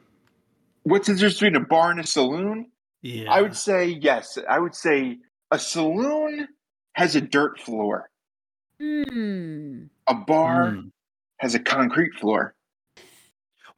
What's 0.83 1.07
the 1.07 1.13
difference 1.13 1.35
between 1.35 1.55
a 1.55 1.65
bar 1.65 1.91
and 1.91 1.99
a 1.99 2.07
saloon? 2.07 2.71
Yeah, 3.01 3.31
I 3.31 3.41
would 3.41 3.55
say 3.55 3.85
yes. 4.01 4.37
I 4.49 4.59
would 4.59 4.73
say 4.75 5.17
a 5.51 5.59
saloon 5.59 6.47
has 6.93 7.15
a 7.15 7.21
dirt 7.21 7.59
floor. 7.59 8.09
Hmm. 8.79 9.83
A 10.07 10.15
bar 10.15 10.71
Mm. 10.71 10.91
has 11.39 11.53
a 11.53 11.59
concrete 11.59 12.13
floor. 12.19 12.55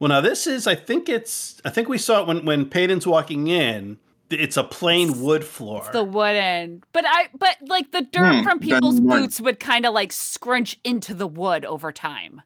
Well, 0.00 0.08
now 0.08 0.20
this 0.20 0.46
is. 0.46 0.66
I 0.66 0.74
think 0.74 1.08
it's. 1.08 1.60
I 1.64 1.70
think 1.70 1.88
we 1.88 1.98
saw 1.98 2.22
it 2.22 2.26
when 2.26 2.44
when 2.44 2.66
Paden's 2.66 3.06
walking 3.06 3.48
in. 3.48 3.98
It's 4.30 4.56
a 4.56 4.64
plain 4.64 5.20
wood 5.20 5.44
floor. 5.44 5.80
It's 5.82 5.90
the 5.90 6.04
wooden. 6.04 6.82
But 6.92 7.04
I 7.06 7.28
but 7.38 7.56
like 7.66 7.92
the 7.92 8.00
dirt 8.00 8.36
Hmm, 8.36 8.42
from 8.42 8.60
people's 8.60 8.98
boots 8.98 9.40
would 9.42 9.60
kind 9.60 9.84
of 9.84 9.92
like 9.92 10.10
scrunch 10.10 10.78
into 10.84 11.12
the 11.12 11.26
wood 11.26 11.66
over 11.66 11.92
time. 11.92 12.40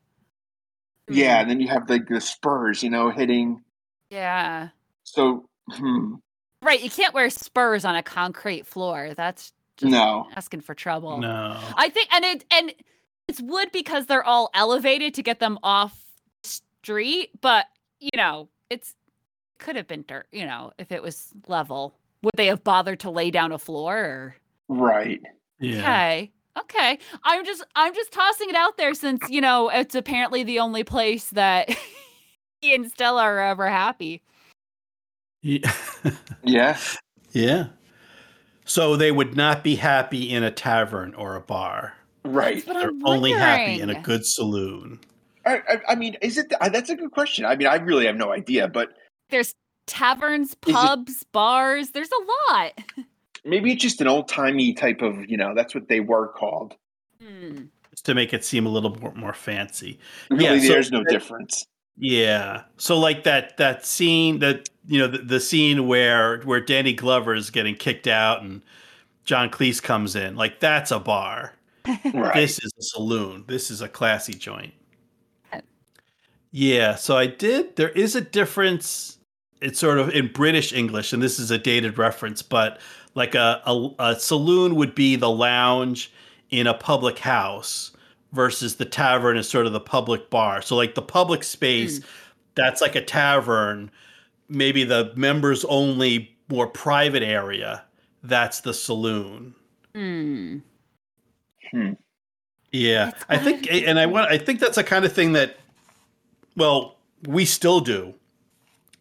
Yeah, 1.09 1.41
and 1.41 1.49
then 1.49 1.61
you 1.61 1.69
have 1.69 1.89
like 1.89 2.09
the 2.09 2.21
spurs, 2.21 2.83
you 2.83 2.91
know, 2.91 3.11
hitting. 3.11 3.63
Yeah. 4.11 4.71
So, 5.05 5.49
hmm, 5.71 6.15
Right, 6.63 6.83
you 6.83 6.91
can't 6.91 7.15
wear 7.15 7.31
spurs 7.31 7.85
on 7.85 7.95
a 7.95 8.03
concrete 8.03 8.67
floor. 8.67 9.15
That's 9.17 9.53
just 9.77 9.93
no, 9.93 10.27
asking 10.35 10.63
for 10.63 10.75
trouble. 10.75 11.19
no. 11.19 11.57
I 11.77 11.89
think 11.91 12.09
and 12.13 12.25
it 12.25 12.45
and 12.51 12.73
it's 13.29 13.41
wood 13.41 13.71
because 13.73 14.07
they're 14.07 14.25
all 14.25 14.51
elevated 14.55 15.15
to 15.15 15.23
get 15.23 15.39
them 15.39 15.59
off 15.63 16.06
street, 16.87 17.31
but 17.41 17.67
you 17.99 18.11
know, 18.15 18.49
it's 18.71 18.95
could 19.59 19.75
have 19.75 19.89
been 19.89 20.05
dirt, 20.07 20.29
you 20.31 20.47
know, 20.47 20.71
if 20.79 20.93
it 20.93 21.03
was 21.03 21.33
level. 21.49 21.97
Would 22.23 22.35
they 22.37 22.47
have 22.47 22.63
bothered 22.63 23.01
to 23.01 23.11
lay 23.11 23.33
down 23.33 23.51
a 23.51 23.59
floor 23.59 23.97
or 23.97 24.37
right. 24.69 25.21
Yeah. 25.59 25.81
Okay. 25.81 26.33
Okay. 26.57 26.99
I'm 27.25 27.45
just 27.45 27.65
I'm 27.75 27.93
just 27.93 28.13
tossing 28.13 28.51
it 28.51 28.55
out 28.55 28.77
there 28.77 28.95
since, 28.95 29.29
you 29.29 29.41
know, 29.41 29.69
it's 29.69 29.97
apparently 29.97 30.45
the 30.45 30.61
only 30.61 30.85
place 30.85 31.31
that 31.31 31.77
he 32.61 32.73
and 32.73 32.89
Stella 32.89 33.23
are 33.23 33.41
ever 33.41 33.69
happy. 33.69 34.23
Yeah. 35.43 35.73
Yeah, 36.45 36.79
yeah. 37.33 37.67
So 38.65 38.95
they 38.95 39.11
would 39.11 39.37
not 39.37 39.65
be 39.65 39.75
happy 39.75 40.31
in 40.31 40.45
a 40.45 40.51
tavern 40.53 41.13
or 41.15 41.35
a 41.35 41.41
bar. 41.41 41.95
right. 42.25 42.55
That's 42.55 42.67
what 42.69 42.75
They're 42.75 42.91
I'm 42.91 43.05
only 43.05 43.33
happy 43.33 43.81
in 43.81 43.91
a 43.91 44.01
good 44.01 44.25
saloon. 44.25 45.01
I, 45.47 45.55
I, 45.69 45.81
I 45.91 45.95
mean, 45.95 46.17
is 46.21 46.39
it? 46.39 46.53
uh, 46.61 46.69
That's 46.69 46.91
a 46.91 46.97
good 46.97 47.13
question. 47.13 47.45
I 47.45 47.57
mean, 47.57 47.69
I 47.69 47.77
really 47.77 48.07
have 48.07 48.17
no 48.17 48.33
idea, 48.33 48.69
but 48.69 48.91
There's 49.31 49.55
taverns, 49.87 50.53
it- 50.53 50.73
pubs, 50.73 51.25
bars. 51.33 51.91
There's 51.91 52.11
a 52.11 52.53
lot. 52.53 52.73
maybe 53.45 53.73
it's 53.73 53.83
just 53.83 54.01
an 54.01 54.09
old 54.09 54.29
timey 54.29 54.73
type 54.73 55.03
of, 55.03 55.29
you 55.31 55.37
know, 55.37 55.55
that's 55.55 55.75
what 55.75 55.89
they 55.89 56.01
were 56.01 56.29
called. 56.29 56.75
Hmm. 57.23 57.67
Just 57.91 58.05
to 58.07 58.15
make 58.15 58.35
it 58.35 58.45
seem 58.45 58.67
a 58.67 58.69
little 58.69 58.95
more, 58.97 59.15
more 59.15 59.33
fancy. 59.33 59.99
Really, 60.31 60.45
Yeah, 60.57 60.61
so- 60.63 60.69
there's 60.69 60.91
no 60.91 61.05
difference. 61.05 61.67
Yeah. 61.99 62.65
So 62.77 62.99
like 62.99 63.23
that 63.25 63.57
that 63.57 63.87
scene 63.87 64.41
that 64.41 64.69
you 64.87 64.99
know 64.99 65.07
the, 65.07 65.17
the 65.17 65.41
scene 65.41 65.87
where 65.87 66.43
where 66.43 66.61
Danny 66.61 66.93
Glover 66.93 67.35
is 67.35 67.49
getting 67.49 67.75
kicked 67.75 68.07
out 68.07 68.43
and 68.43 68.61
John 69.25 69.49
Cleese 69.49 69.83
comes 69.83 70.15
in. 70.15 70.37
Like 70.37 70.61
that's 70.61 70.91
a 70.91 70.99
bar. 71.01 71.55
Right. 72.13 72.35
This 72.35 72.59
is 72.63 72.71
a 72.79 72.83
saloon. 72.83 73.45
This 73.47 73.71
is 73.71 73.81
a 73.81 73.89
classy 73.89 74.35
joint. 74.35 74.75
Yeah, 76.59 76.95
so 76.95 77.19
I 77.19 77.27
did. 77.27 77.77
There 77.77 77.91
is 77.91 78.17
a 78.17 78.21
difference. 78.23 79.19
It's 79.61 79.79
sort 79.79 79.99
of 79.99 80.09
in 80.09 80.29
British 80.29 80.73
English, 80.73 81.13
and 81.13 81.23
this 81.23 81.39
is 81.39 81.51
a 81.51 81.59
dated 81.59 81.99
reference, 81.99 82.41
but 82.41 82.81
like 83.15 83.35
a, 83.35 83.61
a, 83.67 83.91
a 83.99 84.19
saloon 84.19 84.75
would 84.77 84.95
be 84.95 85.17
the 85.17 85.29
lounge 85.29 86.11
in 86.49 86.67
a 86.67 86.73
public 86.73 87.19
house 87.19 87.93
versus 88.33 88.77
the 88.77 88.87
tavern 88.87 89.37
is 89.37 89.47
sort 89.47 89.67
of 89.67 89.75
the 89.75 89.81
public 89.81 90.31
bar. 90.31 90.63
So, 90.63 90.77
like 90.77 90.95
the 90.95 91.03
public 91.03 91.45
space, 91.45 92.01
that's 92.55 92.81
like 92.81 92.97
a 92.97 93.03
tavern. 93.03 93.91
Maybe 94.49 94.83
the 94.83 95.13
members 95.15 95.63
only, 95.67 96.39
more 96.49 96.69
private 96.69 97.23
area, 97.23 97.85
that's 98.23 98.63
the 98.63 98.73
saloon. 98.73 99.55
Hmm. 99.95 100.61
Hmm. 101.71 101.93
Yeah, 102.73 103.11
I 103.29 103.37
think, 103.37 103.71
and 103.71 103.99
I 103.99 104.07
want, 104.07 104.31
I 104.31 104.39
think 104.39 104.61
that's 104.61 104.79
a 104.79 104.85
kind 104.85 105.05
of 105.05 105.13
thing 105.13 105.35
that, 105.35 105.59
well, 106.57 106.97
we 107.27 107.45
still 107.45 107.81
do 107.81 108.15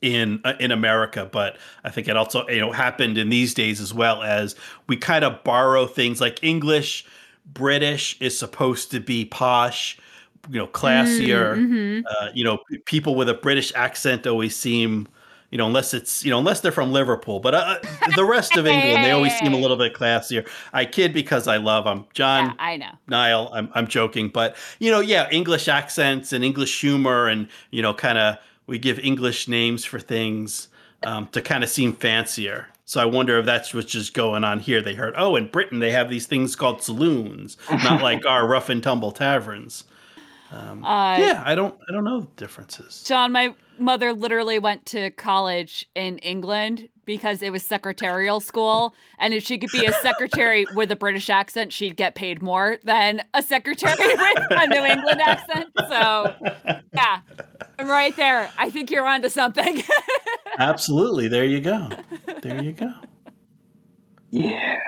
in 0.02 0.42
uh, 0.44 0.54
in 0.60 0.72
America, 0.72 1.28
but 1.32 1.58
I 1.84 1.90
think 1.90 2.08
it 2.08 2.18
also 2.18 2.48
you 2.48 2.60
know 2.60 2.72
happened 2.72 3.18
in 3.18 3.30
these 3.30 3.54
days 3.54 3.82
as 3.82 3.94
well 3.94 4.24
as 4.24 4.56
we 4.88 4.98
kind 4.98 5.24
of 5.24 5.44
borrow 5.44 5.88
things 5.88 6.22
like 6.22 6.44
English, 6.44 7.06
British 7.46 8.18
is 8.22 8.38
supposed 8.38 8.92
to 8.92 9.00
be 9.00 9.26
posh, 9.26 9.98
you 10.50 10.60
know, 10.60 10.68
classier. 10.68 11.56
Mhm. 11.58 12.04
Uh, 12.10 12.30
you 12.34 12.44
know, 12.44 12.60
people 12.86 13.16
with 13.16 13.30
a 13.30 13.34
British 13.34 13.72
accent 13.76 14.28
always 14.28 14.56
seem. 14.56 15.08
You 15.56 15.58
know, 15.58 15.68
unless 15.68 15.94
it's 15.94 16.26
you 16.26 16.32
know, 16.32 16.38
unless 16.38 16.60
they're 16.60 16.74
from 16.74 16.92
Liverpool, 16.92 17.40
but 17.40 17.56
uh, 17.56 17.80
the 18.18 18.26
rest 18.26 18.58
of 18.58 18.68
England, 18.68 19.06
they 19.06 19.12
always 19.12 19.34
seem 19.40 19.54
a 19.54 19.58
little 19.58 19.78
bit 19.78 19.94
classier. 19.94 20.46
I 20.74 20.84
kid 20.84 21.14
because 21.14 21.48
I 21.48 21.56
love 21.56 21.86
them. 21.86 22.04
John, 22.14 22.48
Yeah, 22.48 22.54
I 22.60 22.76
know. 22.76 22.92
Niall, 23.08 23.52
I'm 23.54 23.70
I'm 23.74 23.88
joking, 23.88 24.28
but 24.28 24.58
you 24.80 24.92
know, 24.92 25.00
yeah, 25.00 25.30
English 25.32 25.70
accents 25.70 26.34
and 26.34 26.44
English 26.44 26.82
humor, 26.82 27.30
and 27.30 27.48
you 27.72 27.82
know, 27.82 27.94
kind 27.94 28.18
of 28.18 28.36
we 28.68 28.78
give 28.80 29.00
English 29.00 29.48
names 29.48 29.86
for 29.86 29.98
things 29.98 30.68
um, 31.04 31.30
to 31.30 31.42
kind 31.42 31.64
of 31.64 31.70
seem 31.70 31.94
fancier. 31.94 32.68
So 32.84 33.00
I 33.00 33.06
wonder 33.06 33.40
if 33.40 33.46
that's 33.46 33.74
what's 33.74 33.90
just 33.90 34.14
going 34.14 34.44
on 34.44 34.60
here. 34.60 34.82
They 34.82 34.94
heard, 34.94 35.14
oh, 35.16 35.38
in 35.38 35.48
Britain 35.48 35.80
they 35.80 35.92
have 35.92 36.10
these 36.10 36.28
things 36.28 36.58
called 36.58 36.84
saloons, 36.84 37.56
not 37.72 38.02
like 38.02 38.26
our 38.28 38.46
rough 38.46 38.68
and 38.68 38.84
tumble 38.84 39.14
taverns. 39.14 39.86
Um, 40.52 40.84
Uh, 40.84 41.18
yeah, 41.18 41.44
I 41.46 41.56
don't 41.56 41.80
I 41.88 41.94
don't 41.94 42.04
know 42.04 42.20
the 42.20 42.28
differences. 42.36 43.06
John, 43.08 43.32
my 43.32 43.56
mother 43.80 44.14
literally 44.14 44.60
went 44.60 44.86
to 44.88 45.10
college 45.12 45.88
in 45.96 46.18
England 46.20 46.90
because 47.06 47.42
it 47.42 47.52
was 47.52 47.64
secretarial 47.64 48.40
school. 48.40 48.96
And 49.20 49.34
if 49.34 49.44
she 49.44 49.58
could 49.58 49.72
be 49.72 49.86
a 49.86 49.94
secretary 49.94 50.66
with 50.76 50.92
a 50.92 50.96
British 50.96 51.30
accent, 51.30 51.72
she'd 51.72 51.96
get 51.96 52.16
paid 52.16 52.42
more 52.42 52.78
than 52.84 53.22
a 53.34 53.42
secretary 53.42 53.96
with 54.00 54.20
a 54.52 54.68
New 54.68 54.84
England 54.84 55.22
accent. 55.22 55.70
So, 55.90 56.36
yeah, 56.94 57.20
I'm 57.80 57.88
right 57.88 58.16
there. 58.16 58.50
I 58.58 58.70
think 58.70 58.92
you're 58.92 59.06
onto 59.06 59.30
something. 59.30 59.84
Absolutely, 60.58 61.28
there 61.28 61.46
you 61.46 61.60
go, 61.60 61.90
there 62.42 62.64
you 62.64 62.72
go. 62.72 62.94
Yeah. 64.32 64.80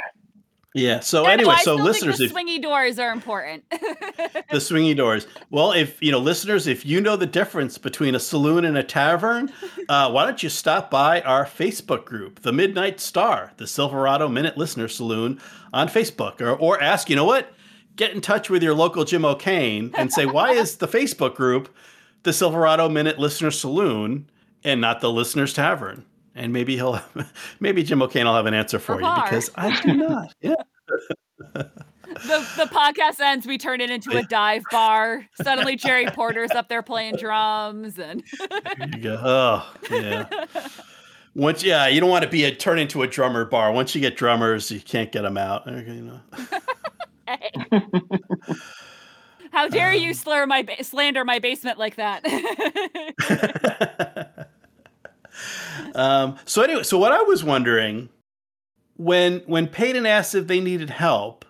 Yeah. 0.77 0.99
So 0.99 1.25
anyway, 1.25 1.55
so 1.61 1.75
listeners, 1.75 2.17
the 2.17 2.27
swingy 2.27 2.61
doors 2.61 2.99
are 2.99 3.11
important. 3.11 3.67
the 3.71 4.57
swingy 4.57 4.95
doors. 4.95 5.27
Well, 5.49 5.71
if 5.71 6.01
you 6.01 6.11
know, 6.11 6.19
listeners, 6.19 6.67
if 6.67 6.85
you 6.85 7.01
know 7.01 7.15
the 7.15 7.25
difference 7.25 7.77
between 7.77 8.15
a 8.15 8.19
saloon 8.19 8.65
and 8.65 8.77
a 8.77 8.83
tavern, 8.83 9.51
uh, 9.89 10.11
why 10.11 10.25
don't 10.25 10.41
you 10.43 10.49
stop 10.49 10.91
by 10.91 11.21
our 11.21 11.45
Facebook 11.45 12.05
group, 12.05 12.41
the 12.41 12.53
Midnight 12.53 12.99
Star, 12.99 13.53
the 13.57 13.67
Silverado 13.67 14.27
Minute 14.27 14.57
Listener 14.57 14.87
Saloon 14.87 15.41
on 15.73 15.87
Facebook, 15.87 16.41
or 16.41 16.51
or 16.51 16.81
ask, 16.81 17.09
you 17.09 17.15
know 17.15 17.25
what, 17.25 17.51
get 17.95 18.11
in 18.11 18.21
touch 18.21 18.49
with 18.49 18.61
your 18.61 18.75
local 18.75 19.03
Jim 19.03 19.25
O'Kane 19.25 19.91
and 19.97 20.13
say, 20.13 20.25
why 20.25 20.51
is 20.51 20.77
the 20.77 20.87
Facebook 20.87 21.35
group 21.35 21.75
the 22.23 22.33
Silverado 22.33 22.87
Minute 22.87 23.19
Listener 23.19 23.51
Saloon? 23.51 24.27
and 24.63 24.81
not 24.81 24.99
the 25.01 25.11
listener's 25.11 25.53
tavern. 25.53 26.05
And 26.37 26.53
maybe 26.53 26.75
he'll, 26.75 27.01
maybe 27.59 27.83
Jim 27.83 28.01
O'Kane 28.01 28.25
will 28.25 28.35
have 28.35 28.45
an 28.45 28.53
answer 28.53 28.79
for 28.79 28.93
Or 28.93 28.99
you 28.99 29.01
bar. 29.01 29.23
because 29.25 29.51
I 29.55 29.81
do 29.81 29.93
not. 29.95 30.33
Yeah. 30.41 30.53
The 32.07 32.47
the 32.55 32.65
podcast 32.73 33.19
ends, 33.19 33.45
we 33.45 33.57
turn 33.57 33.81
it 33.81 33.91
into 33.91 34.17
a 34.17 34.23
dive 34.23 34.63
bar. 34.71 35.27
Suddenly 35.43 35.75
Jerry 35.75 36.05
Porter's 36.07 36.51
up 36.51 36.69
there 36.69 36.81
playing 36.81 37.17
drums 37.17 37.99
and 37.99 38.23
You 38.93 39.01
go, 39.01 39.19
oh, 39.21 39.73
yeah. 39.91 40.25
Once, 41.35 41.63
yeah, 41.63 41.87
you 41.87 41.99
don't 41.99 42.09
want 42.09 42.23
to 42.23 42.29
be 42.29 42.45
a 42.45 42.55
turn 42.55 42.79
into 42.79 43.03
a 43.03 43.07
drummer 43.07 43.43
bar. 43.45 43.73
Once 43.73 43.93
you 43.93 43.99
get 44.01 44.15
drummers, 44.15 44.71
you 44.71 44.79
can't 44.79 45.11
get 45.11 45.23
them 45.23 45.37
out. 45.37 45.67
Okay, 45.67 45.93
You 45.93 46.01
know. 46.01 46.19
Hey. 47.27 47.51
How 49.51 49.67
dare 49.67 49.93
you 49.93 50.09
um. 50.09 50.15
slur 50.15 50.45
my 50.47 50.61
ba- 50.63 50.83
slander 50.83 51.25
my 51.25 51.39
basement 51.39 51.77
like 51.77 51.97
that? 51.97 52.23
Um, 55.95 56.37
so 56.45 56.61
anyway, 56.61 56.83
so 56.83 56.97
what 56.97 57.11
I 57.11 57.21
was 57.21 57.43
wondering 57.43 58.09
when 58.95 59.39
when 59.41 59.67
Paden 59.67 60.05
asked 60.05 60.35
if 60.35 60.47
they 60.47 60.59
needed 60.59 60.89
help, 60.89 61.45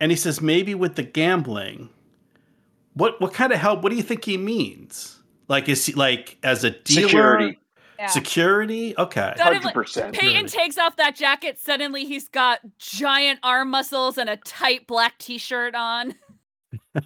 and 0.00 0.10
he 0.12 0.16
says 0.16 0.40
maybe 0.40 0.74
with 0.74 0.96
the 0.96 1.02
gambling, 1.02 1.88
what 2.94 3.20
what 3.20 3.32
kind 3.32 3.52
of 3.52 3.58
help? 3.58 3.82
What 3.82 3.90
do 3.90 3.96
you 3.96 4.02
think 4.02 4.24
he 4.24 4.36
means? 4.36 5.18
Like 5.48 5.68
is 5.68 5.86
he 5.86 5.92
like 5.94 6.38
as 6.42 6.64
a 6.64 6.70
dealer? 6.70 7.08
Security, 7.08 7.58
Yeah. 7.98 8.06
Security? 8.06 8.94
Okay. 8.98 9.32
That- 9.36 9.54
hundred 9.54 9.72
percent. 9.72 10.14
Paden 10.14 10.42
Good. 10.42 10.52
takes 10.52 10.78
off 10.78 10.96
that 10.96 11.16
jacket. 11.16 11.58
Suddenly, 11.58 12.04
he's 12.04 12.28
got 12.28 12.60
giant 12.78 13.40
arm 13.42 13.70
muscles 13.70 14.18
and 14.18 14.28
a 14.28 14.36
tight 14.36 14.86
black 14.86 15.18
T-shirt 15.18 15.74
on. 15.74 16.14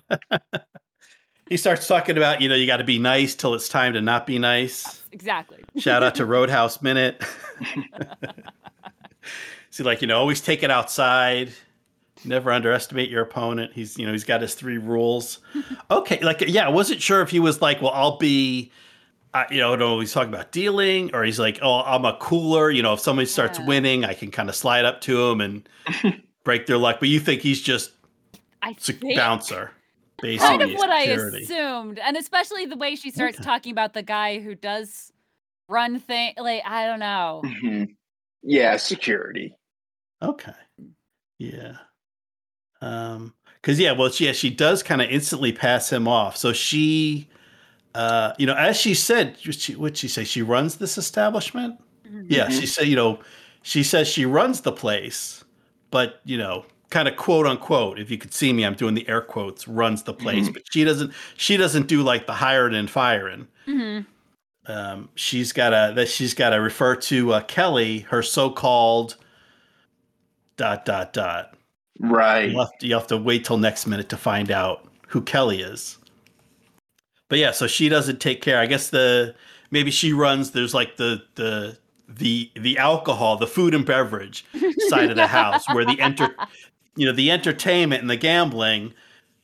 He 1.53 1.59
starts 1.59 1.87
talking 1.87 2.17
about, 2.17 2.41
you 2.41 2.49
know, 2.49 2.55
you 2.55 2.67
got 2.67 2.79
to 2.79 2.85
be 2.85 2.99
nice 2.99 3.35
till 3.35 3.53
it's 3.53 3.69
time 3.69 3.93
to 3.93 4.01
not 4.01 4.27
be 4.27 4.39
nice. 4.39 5.02
Exactly. 5.13 5.63
Shout 5.77 6.03
out 6.03 6.15
to 6.17 6.27
Roadhouse 6.27 6.83
Minute. 6.83 7.23
See, 9.71 9.83
like, 9.83 10.03
you 10.03 10.09
know, 10.09 10.19
always 10.19 10.41
take 10.41 10.63
it 10.63 10.71
outside. 10.71 11.53
Never 12.25 12.53
underestimate 12.53 13.11
your 13.11 13.23
opponent. 13.23 13.73
He's, 13.75 13.99
you 13.99 14.07
know, 14.07 14.13
he's 14.13 14.25
got 14.25 14.43
his 14.43 14.55
three 14.55 14.79
rules. 14.79 15.39
Okay. 15.91 16.21
Like, 16.21 16.41
yeah, 16.47 16.65
I 16.65 16.69
wasn't 16.71 17.03
sure 17.03 17.21
if 17.21 17.29
he 17.31 17.39
was 17.39 17.61
like, 17.61 17.83
well, 17.83 17.91
I'll 17.93 18.17
be, 18.17 18.73
uh, 19.35 19.45
you 19.51 19.61
know, 19.61 19.77
no, 19.77 20.01
he's 20.01 20.11
talking 20.13 20.33
about 20.33 20.51
dealing, 20.51 21.15
or 21.15 21.23
he's 21.23 21.39
like, 21.39 21.59
oh, 21.61 21.83
I'm 21.83 22.07
a 22.07 22.17
cooler. 22.19 22.71
You 22.71 22.83
know, 22.83 22.95
if 22.95 23.01
somebody 23.01 23.27
starts 23.27 23.59
Yeah. 23.59 23.67
winning, 23.67 24.05
I 24.07 24.15
can 24.15 24.31
kind 24.31 24.49
of 24.49 24.57
slide 24.57 24.87
up 24.87 25.03
to 25.03 25.31
him 25.31 25.43
and 25.43 25.69
break 26.45 26.65
their 26.67 26.79
luck. 26.79 26.97
But 26.99 27.11
you 27.11 27.21
think 27.21 27.43
he's 27.43 27.61
just 27.61 27.91
I 28.63 28.71
a 28.71 28.75
think 28.75 29.17
bouncer, 29.17 29.73
basically. 30.23 30.49
kind 30.59 30.63
of 30.63 30.73
what 30.79 30.99
security. 31.03 31.39
I 31.39 31.43
assumed, 31.43 31.99
and 31.99 32.17
especially 32.17 32.65
the 32.65 32.77
way 32.77 32.97
she 32.97 33.11
starts 33.11 33.39
talking 33.39 33.73
about 33.73 33.93
the 33.93 34.03
guy 34.03 34.39
who 34.41 34.55
does 34.55 35.13
run 35.69 35.99
thing. 36.01 36.33
Like 36.39 36.63
I 36.65 36.87
don't 36.87 37.01
know. 37.01 37.43
Mhm. 37.45 37.95
Yeah, 38.43 38.77
security. 38.79 39.55
Okay. 40.23 40.53
Yeah. 41.39 41.77
Um 42.81 43.35
cuz 43.63 43.79
yeah, 43.79 43.93
well 43.93 44.11
she 44.11 44.27
yeah, 44.27 44.33
she 44.33 44.51
does 44.51 44.83
kind 44.83 45.03
of 45.03 45.11
instantly 45.11 45.53
pass 45.53 45.93
him 45.93 46.09
off. 46.09 46.37
So 46.37 46.53
she 46.53 47.29
uh 47.95 48.33
you 48.39 48.47
know, 48.47 48.55
as 48.55 48.77
she 48.77 48.95
said, 48.95 49.37
she 49.39 49.75
what 49.77 49.97
she 49.97 50.09
say 50.09 50.25
she 50.25 50.43
runs 50.43 50.77
this 50.77 50.97
establishment? 50.97 51.81
Yeah, 52.29 52.47
Mhm. 52.47 52.61
she 52.61 52.67
said, 52.67 52.87
you 52.89 52.97
know, 52.97 53.21
she 53.63 53.83
says 53.83 54.09
she 54.09 54.25
runs 54.27 54.63
the 54.63 54.73
place, 54.73 55.45
but 55.91 56.21
you 56.25 56.39
know, 56.39 56.65
kind 56.93 57.09
of 57.09 57.17
quote 57.17 57.47
unquote, 57.47 57.99
if 57.99 58.11
you 58.11 58.19
could 58.19 58.33
see 58.33 58.53
me, 58.53 58.65
I'm 58.65 58.75
doing 58.75 58.95
the 58.95 59.09
air 59.09 59.21
quotes, 59.23 59.67
runs 59.67 60.05
the 60.05 60.15
place, 60.15 60.49
but 60.49 60.63
she 60.71 60.85
doesn't 60.85 61.13
she 61.37 61.57
doesn't 61.57 61.89
do 61.89 62.03
like 62.03 62.27
the 62.27 62.35
hiring 62.35 62.77
and 62.77 62.89
firing. 62.89 63.49
Mhm. 63.67 64.07
um, 64.67 65.09
she's 65.17 65.53
got 65.53 65.71
to 65.71 65.93
that 65.97 66.09
she's 66.09 66.35
got 66.35 66.51
to 66.51 66.57
refer 66.57 66.95
to 66.97 67.33
uh, 67.33 67.41
Kelly, 67.43 68.01
her 68.11 68.23
so-called 68.23 69.17
dot 70.57 70.85
dot 70.85 71.13
dot. 71.13 71.55
Right. 71.99 72.51
You'll 72.51 72.61
have, 72.65 72.79
to, 72.79 72.87
you'll 72.87 72.99
have 73.01 73.09
to 73.09 73.17
wait 73.17 73.45
till 73.45 73.59
next 73.59 73.87
minute 73.87 74.09
to 74.11 74.17
find 74.17 74.51
out 74.51 74.89
who 75.09 75.23
Kelly 75.23 75.63
is. 75.63 75.99
But 77.29 77.39
yeah, 77.39 77.53
so 77.53 77.67
she 77.67 77.89
doesn't 77.89 78.21
take 78.21 78.43
care. 78.43 78.59
I 78.59 78.67
guess 78.67 78.91
the 78.91 79.35
maybe 79.71 79.91
she 79.91 80.13
runs. 80.13 80.51
There's 80.51 80.75
like 80.75 80.97
the 80.97 81.23
the 81.37 81.79
the 82.09 82.51
the 82.57 82.77
alcohol, 82.79 83.37
the 83.39 83.47
food 83.47 83.75
and 83.75 83.87
beverage 83.87 84.45
side 84.89 85.11
of 85.11 85.17
the 85.17 85.27
house 85.27 85.67
where 85.73 85.85
the 85.85 85.99
enter, 85.99 86.35
you 86.97 87.07
know, 87.07 87.13
the 87.13 87.31
entertainment 87.31 88.01
and 88.03 88.11
the 88.11 88.17
gambling. 88.17 88.95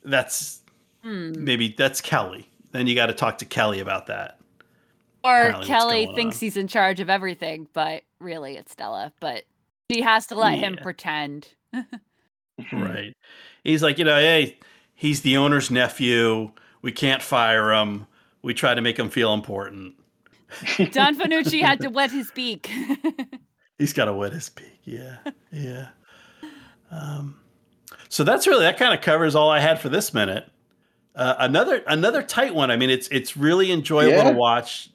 That's 0.05 0.61
Hmm. 1.03 1.33
maybe 1.45 1.75
that's 1.79 2.01
Kelly. 2.01 2.51
Then 2.73 2.87
you 2.87 2.95
got 2.95 3.07
to 3.07 3.13
talk 3.15 3.39
to 3.39 3.45
Kelly 3.45 3.81
about 3.81 4.07
that. 4.09 4.39
Or 5.25 5.35
apparently 5.37 5.67
Kelly 5.67 6.11
thinks 6.15 6.37
on. 6.37 6.41
he's 6.41 6.57
in 6.57 6.69
charge 6.69 7.01
of 7.01 7.09
everything, 7.11 7.69
but 7.73 8.03
really 8.21 8.57
it's 8.57 8.73
Stella. 8.73 9.13
But 9.21 9.45
she 9.91 10.03
has 10.03 10.27
to 10.29 10.35
let 10.35 10.59
him 10.59 10.77
pretend. 10.81 11.49
Right. 12.73 13.17
He's 13.63 13.83
like, 13.85 13.99
you 13.99 14.05
know, 14.05 14.17
hey, 14.17 14.59
he's 14.97 15.23
the 15.23 15.37
owner's 15.37 15.71
nephew. 15.71 16.51
We 16.83 16.91
can't 16.91 17.23
fire 17.23 17.73
him. 17.73 18.07
We 18.43 18.53
try 18.53 18.75
to 18.75 18.81
make 18.81 18.99
him 18.99 19.11
feel 19.11 19.33
important. 19.33 19.95
Don 20.77 21.17
Fanucci 21.17 21.61
had 21.63 21.81
to 21.83 21.89
wet 21.91 22.11
his 22.11 22.31
beak. 22.33 22.69
He's 23.79 23.93
got 23.93 24.07
to 24.07 24.13
wet 24.13 24.33
his 24.33 24.49
beak. 24.49 24.81
Yeah. 24.85 25.19
Yeah. 25.53 25.89
Um, 26.91 27.39
so 28.09 28.25
that's 28.25 28.47
really 28.47 28.63
that 28.65 28.79
kind 28.79 28.95
of 28.95 29.01
covers 29.01 29.35
all 29.35 29.51
I 29.51 29.61
had 29.61 29.81
for 29.81 29.89
this 29.89 30.15
minute. 30.15 30.49
Uh, 31.15 31.35
another 31.41 31.83
another 31.89 32.23
tight 32.23 32.55
one. 32.55 32.71
I 32.71 32.77
mean, 32.77 32.91
it's 32.91 33.09
it's 33.09 33.37
really 33.37 33.73
enjoyable 33.73 34.13
Yeah. 34.17 34.31
to 34.31 34.37
watch. 34.37 34.89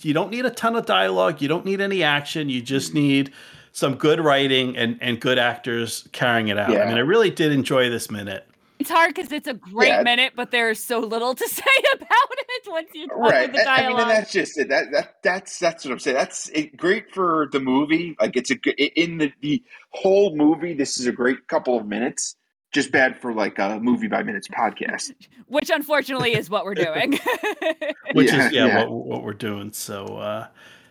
You 0.00 0.14
don't 0.14 0.30
need 0.30 0.46
a 0.46 0.50
ton 0.50 0.76
of 0.76 0.86
dialogue. 0.86 1.42
You 1.42 1.48
don't 1.48 1.64
need 1.64 1.80
any 1.80 2.02
action. 2.02 2.48
You 2.48 2.62
just 2.62 2.94
need 2.94 3.32
some 3.72 3.96
good 3.96 4.20
writing 4.20 4.76
and 4.76 4.96
and 5.00 5.20
good 5.20 5.38
actors 5.38 6.08
carrying 6.12 6.48
it 6.48 6.56
out. 6.58 6.70
I 6.70 6.86
mean, 6.86 6.96
I 6.96 7.00
really 7.00 7.30
did 7.30 7.52
enjoy 7.52 7.90
this 7.90 8.10
minute. 8.10 8.46
It's 8.86 8.90
hard 8.96 9.12
because 9.14 9.32
it's 9.32 9.48
a 9.48 9.54
great 9.54 9.88
Yeah. 9.88 10.02
minute, 10.02 10.34
but 10.36 10.52
there's 10.52 10.82
so 10.82 11.00
little 11.00 11.34
to 11.34 11.48
say 11.48 11.64
about 11.94 12.08
it 12.30 12.70
once 12.70 12.88
you 12.94 13.08
talk 13.08 13.16
right. 13.18 13.52
with 13.52 13.60
the 13.60 13.68
I- 13.68 13.74
I 13.74 13.78
mean, 13.88 13.96
dialogue. 13.96 14.00
and 14.02 14.10
that's 14.10 14.32
just 14.32 14.56
it. 14.58 14.68
That 14.68 14.92
that 14.92 15.16
that's 15.24 15.58
that's 15.58 15.84
what 15.84 15.90
I'm 15.92 15.98
saying. 15.98 16.16
That's 16.16 16.48
it, 16.50 16.76
great 16.76 17.12
for 17.12 17.48
the 17.50 17.58
movie. 17.60 18.16
Like 18.20 18.36
it's 18.36 18.50
a 18.50 18.54
good 18.54 18.74
in 18.78 19.18
the 19.18 19.32
the 19.40 19.62
whole 19.90 20.36
movie. 20.36 20.72
This 20.74 20.98
is 21.00 21.06
a 21.06 21.12
great 21.12 21.48
couple 21.48 21.76
of 21.76 21.86
minutes. 21.86 22.36
Just 22.72 22.92
bad 22.92 23.20
for 23.20 23.32
like 23.32 23.58
a 23.58 23.78
movie 23.80 24.06
by 24.08 24.22
minutes 24.22 24.48
podcast. 24.48 25.12
which 25.48 25.70
unfortunately 25.70 26.34
is 26.36 26.48
what 26.50 26.64
we're 26.64 26.74
doing. 26.74 27.12
which 28.12 28.30
Yeah, 28.32 28.46
is 28.46 28.52
yeah, 28.52 28.66
yeah. 28.66 28.84
What, 28.84 29.06
what 29.06 29.22
we're 29.24 29.32
doing 29.32 29.72
so 29.72 30.04
uh 30.06 30.46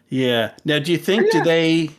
yeah 0.09 0.51
now 0.65 0.77
do 0.79 0.91
you 0.91 0.97
think 0.99 1.31
do 1.31 1.41
they 1.43 1.89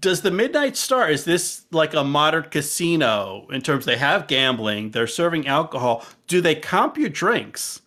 does 0.00 0.22
the 0.22 0.30
midnight 0.30 0.76
star 0.76 1.10
is 1.10 1.24
this 1.24 1.64
like 1.70 1.94
a 1.94 2.04
modern 2.04 2.44
casino 2.44 3.46
in 3.50 3.60
terms 3.60 3.84
they 3.84 3.96
have 3.96 4.26
gambling 4.26 4.90
they're 4.90 5.06
serving 5.06 5.46
alcohol 5.46 6.04
do 6.26 6.40
they 6.40 6.54
comp 6.54 6.96
your 6.96 7.10
drinks 7.10 7.82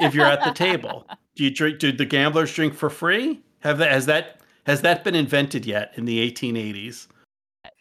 if 0.00 0.14
you're 0.14 0.26
at 0.26 0.42
the 0.44 0.52
table 0.52 1.06
do 1.36 1.44
you 1.44 1.50
drink 1.50 1.78
do 1.78 1.92
the 1.92 2.06
gamblers 2.06 2.52
drink 2.52 2.74
for 2.74 2.90
free 2.90 3.40
have 3.60 3.78
that 3.78 3.90
has 3.90 4.06
that 4.06 4.40
has 4.66 4.82
that 4.82 5.04
been 5.04 5.14
invented 5.14 5.66
yet 5.66 5.92
in 5.96 6.04
the 6.04 6.30
1880s 6.30 7.06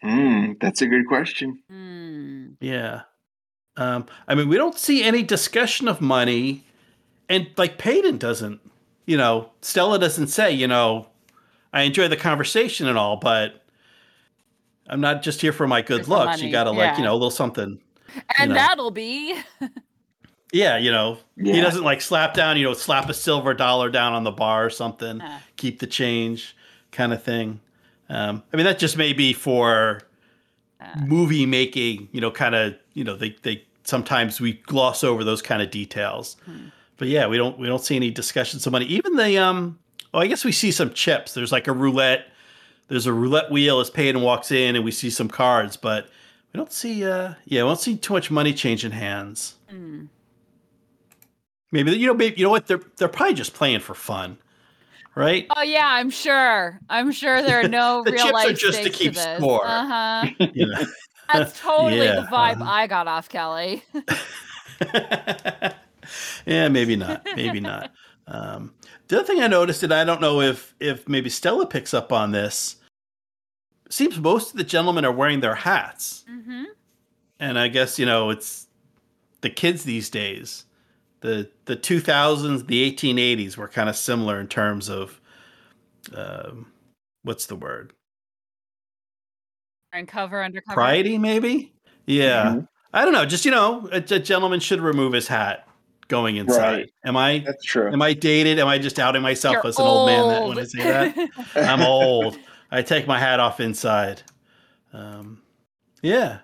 Hmm, 0.02 0.54
that's 0.60 0.82
a 0.82 0.88
good 0.88 1.08
question. 1.08 1.60
Hmm. 1.70 2.48
Yeah. 2.60 3.02
Um, 3.78 4.06
I 4.28 4.36
mean, 4.36 4.50
we 4.50 4.58
don't 4.58 4.78
see 4.78 5.04
any 5.04 5.24
discussion 5.24 5.88
of 5.88 6.02
money, 6.02 6.65
and 7.30 7.48
like 7.58 7.78
Paden 7.78 8.18
doesn't, 8.18 8.60
you 9.06 9.18
know, 9.18 9.52
Stella 9.62 10.00
doesn't 10.00 10.28
say, 10.28 10.52
you 10.52 10.68
know, 10.68 11.08
I 11.72 11.84
enjoy 11.84 12.08
the 12.08 12.18
conversation 12.18 12.88
and 12.88 12.98
all, 12.98 13.18
but 13.18 13.59
I'm 14.89 15.02
not 15.02 15.21
just 15.21 15.41
here 15.41 15.54
for 15.54 15.67
my 15.67 15.82
good 15.82 15.99
Just 15.99 16.10
the 16.10 16.15
looks. 16.15 16.41
You 16.41 16.52
got 16.52 16.65
to 16.65 16.71
like, 16.71 16.97
you 16.97 17.04
know, 17.04 17.12
a 17.12 17.13
little 17.13 17.32
something. 17.32 17.80
And 18.38 18.49
know. 18.49 18.56
that'll 18.56 18.91
be 18.91 19.36
Yeah, 20.52 20.78
you 20.78 20.91
know, 20.91 21.19
he 21.38 21.62
doesn't 21.62 21.84
like 21.84 22.02
slap 22.02 22.34
down, 22.34 22.58
you 22.58 22.63
know, 22.63 22.73
slap 22.73 23.08
a 23.08 23.13
silver 23.13 23.54
dollar 23.54 23.89
down 23.89 24.13
on 24.13 24.23
the 24.23 24.32
bar 24.32 24.65
or 24.65 24.69
something, 24.71 25.21
Uh. 25.21 25.39
keep 25.58 25.80
the 25.80 25.86
change 25.88 26.56
kind 26.91 27.13
of 27.13 27.21
thing. 27.21 27.60
Um, 28.10 28.41
I 28.52 28.58
mean, 28.58 28.65
that 28.65 28.80
just 28.80 28.97
may 28.97 29.13
be 29.13 29.32
for 29.34 30.02
Uh. 30.82 31.02
movie 31.06 31.45
making, 31.45 32.10
you 32.12 32.19
know, 32.19 32.32
kind 32.32 32.56
of, 32.56 32.73
you 32.93 33.04
know, 33.04 33.15
they, 33.15 33.36
they 33.43 33.63
sometimes 33.84 34.41
we 34.41 34.54
gloss 34.54 35.04
over 35.04 35.23
those 35.23 35.43
kind 35.43 35.62
of 35.62 35.69
details. 35.69 36.36
Hmm. 36.45 36.69
But 36.97 37.10
yeah, 37.10 37.28
we 37.28 37.38
don't 37.38 37.60
we 37.60 37.67
don't 37.67 37.84
see 37.84 37.95
any 37.95 38.10
discussions 38.10 38.65
of 38.65 38.71
money. 38.73 38.86
Even 38.86 39.15
the 39.17 39.38
um 39.38 39.78
oh 40.15 40.19
I 40.19 40.25
guess 40.28 40.43
we 40.43 40.52
see 40.52 40.71
some 40.71 40.91
chips. 40.93 41.34
There's 41.36 41.52
like 41.52 41.67
a 41.67 41.73
roulette. 41.73 42.25
There's 42.89 43.06
a 43.06 43.13
roulette 43.13 43.52
wheel 43.52 43.80
as 43.80 43.89
Paden 43.89 44.21
walks 44.21 44.52
in 44.52 44.75
and 44.75 44.84
we 44.84 44.91
see 44.91 45.10
some 45.10 45.30
cards, 45.30 45.78
but 45.78 46.10
we 46.54 46.58
don't 46.58 46.73
see 46.73 47.06
uh 47.06 47.36
yeah, 47.45 47.63
we 47.63 47.69
don't 47.69 47.80
see 47.80 47.95
too 47.95 48.13
much 48.13 48.30
money 48.32 48.54
changing 48.54 48.91
hands. 48.91 49.56
Hmm. 49.69 50.06
Maybe 51.71 51.91
you 51.91 52.08
know, 52.08 52.15
maybe 52.15 52.38
you 52.38 52.43
know 52.43 52.49
what? 52.49 52.67
They're 52.67 52.82
they're 52.97 53.08
probably 53.08 53.36
just 53.36 53.54
playing 53.54 53.82
for 53.82 53.93
fun, 53.93 54.38
right? 55.15 55.45
Oh 55.56 55.62
yeah, 55.62 55.88
I'm 55.88 56.10
sure. 56.10 56.80
I'm 56.89 57.12
sure 57.12 57.43
there 57.43 57.60
are 57.60 57.67
no 57.67 58.04
The 58.06 58.12
real 58.13 58.25
chips 58.25 58.45
are 58.45 58.54
just 58.54 58.84
to 58.84 58.89
keep 58.89 59.13
this. 59.13 59.38
score. 59.38 59.62
Uh 59.65 59.88
huh. 59.88 60.30
You 60.54 60.65
know. 60.65 60.86
That's 61.32 61.60
totally 61.60 62.06
Yeah, 62.06 62.21
the 62.21 62.28
vibe 62.28 62.60
uh-huh. 62.62 62.71
I 62.71 62.88
got 62.88 63.08
off 63.08 63.30
Kelly. 63.30 63.84
yeah, 66.45 66.67
maybe 66.69 66.95
not. 66.95 67.23
Maybe 67.36 67.60
not. 67.60 67.91
Um, 68.25 68.73
the 69.08 69.19
other 69.19 69.28
thing 69.28 69.41
I 69.41 69.47
noticed, 69.47 69.84
and 69.84 69.93
I 69.93 70.04
don't 70.04 70.21
know 70.21 70.41
if 70.41 70.73
if 70.80 71.08
maybe 71.08 71.30
Stella 71.30 71.67
picks 71.67 71.93
up 71.93 72.12
on 72.12 72.32
this, 72.32 72.78
seems 73.89 74.17
most 74.19 74.52
of 74.52 74.58
the 74.58 74.63
gentlemen 74.63 75.04
are 75.06 75.12
wearing 75.12 75.39
their 75.41 75.56
hats, 75.56 76.23
Mm-hmm. 76.30 76.63
and 77.39 77.58
I 77.60 77.67
guess 77.67 77.97
you 77.99 78.06
know 78.06 78.30
it's 78.30 78.67
the 79.41 79.49
kids 79.49 79.84
these 79.84 80.10
days. 80.10 80.65
the 81.21 81.49
The 81.65 81.75
two 81.75 81.99
thousands, 81.99 82.63
the 82.65 82.80
eighteen 82.82 83.17
eighties 83.19 83.58
were 83.58 83.67
kind 83.67 83.89
of 83.89 83.95
similar 83.95 84.39
in 84.39 84.47
terms 84.47 84.89
of, 84.89 85.19
um, 86.15 86.71
what's 87.23 87.45
the 87.47 87.56
word? 87.56 87.93
And 89.91 90.08
cover 90.08 90.43
undercover. 90.43 90.80
Priety, 90.80 91.19
maybe. 91.19 91.73
Yeah, 92.06 92.45
Mhm. 92.54 92.67
I 92.93 93.06
don't 93.06 93.13
know. 93.13 93.25
Just 93.25 93.45
you 93.45 93.52
know, 93.52 93.88
a, 93.91 93.97
a 93.97 94.19
gentleman 94.19 94.60
should 94.60 94.82
remove 94.82 95.13
his 95.13 95.28
hat 95.28 95.67
going 96.08 96.38
inside. 96.38 96.71
Right. 96.78 96.89
Am 97.06 97.17
I 97.17 97.39
That's 97.45 97.63
true. 97.65 97.91
am 97.91 98.02
I 98.02 98.13
dated? 98.13 98.60
Am 98.60 98.67
I 98.67 98.78
just 98.78 98.99
outing 98.99 99.21
myself 99.21 99.54
You're 99.54 99.67
as 99.67 99.78
an 99.80 99.86
old, 99.86 100.08
man 100.08 100.28
that, 100.28 100.43
when 100.47 100.60
I 100.60 100.63
say 100.63 100.84
that? 100.84 101.30
I'm 101.56 101.82
old. 101.88 102.38
I 102.71 102.82
take 102.82 103.08
my 103.08 103.19
hat 103.19 103.39
off 103.39 103.60
inside. 103.60 104.21
Um, 104.93 105.41
yeah. 106.01 106.39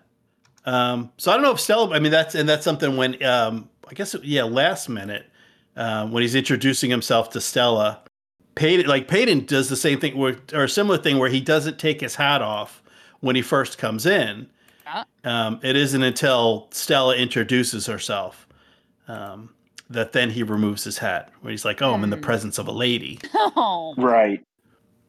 Um, 0.66 1.12
so 1.18 1.32
I 1.32 1.36
don't 1.36 1.44
know 1.44 1.52
if 1.52 1.60
Stella. 1.60 1.94
I 1.96 2.00
mean, 2.00 2.12
that's 2.12 2.36
and 2.36 2.48
that's 2.50 2.64
something 2.64 2.98
when 2.98 3.24
um, 3.24 3.70
I 3.90 3.94
guess 3.94 4.16
yeah, 4.24 4.44
last 4.44 4.90
minute 4.90 5.28
um, 5.76 6.12
when 6.12 6.22
he's 6.22 6.36
introducing 6.36 6.90
himself 6.90 7.30
to 7.32 7.42
Stella, 7.42 8.02
Paden 8.56 8.88
like 8.88 9.08
Paden 9.08 9.46
does 9.46 9.70
the 9.70 9.76
same 9.76 10.00
thing 10.00 10.18
where, 10.18 10.38
or 10.54 10.64
a 10.64 10.70
similar 10.70 10.98
thing 10.98 11.20
where 11.20 11.30
he 11.30 11.40
doesn't 11.40 11.78
take 11.78 12.02
his 12.02 12.16
hat 12.16 12.42
off 12.42 12.82
when 13.20 13.36
he 13.36 13.42
first 13.44 13.78
comes 13.78 14.06
in. 14.06 14.48
Yeah. 14.86 15.04
Um, 15.24 15.60
it 15.64 15.76
isn't 15.76 16.02
until 16.04 16.68
Stella 16.72 17.16
introduces 17.16 17.86
herself 17.86 18.48
um, 19.08 19.50
that 19.90 20.12
then 20.14 20.30
he 20.32 20.42
removes 20.44 20.84
his 20.84 20.98
hat. 20.98 21.32
Where 21.42 21.52
he's 21.52 21.66
like, 21.66 21.82
"Oh, 21.84 21.94
I'm 21.94 22.04
in 22.04 22.10
the 22.10 22.16
Hmm. 22.16 22.22
presence 22.24 22.58
of 22.58 22.68
a 22.68 22.72
lady." 22.72 23.20
Oh. 23.36 23.94
Right. 23.98 24.44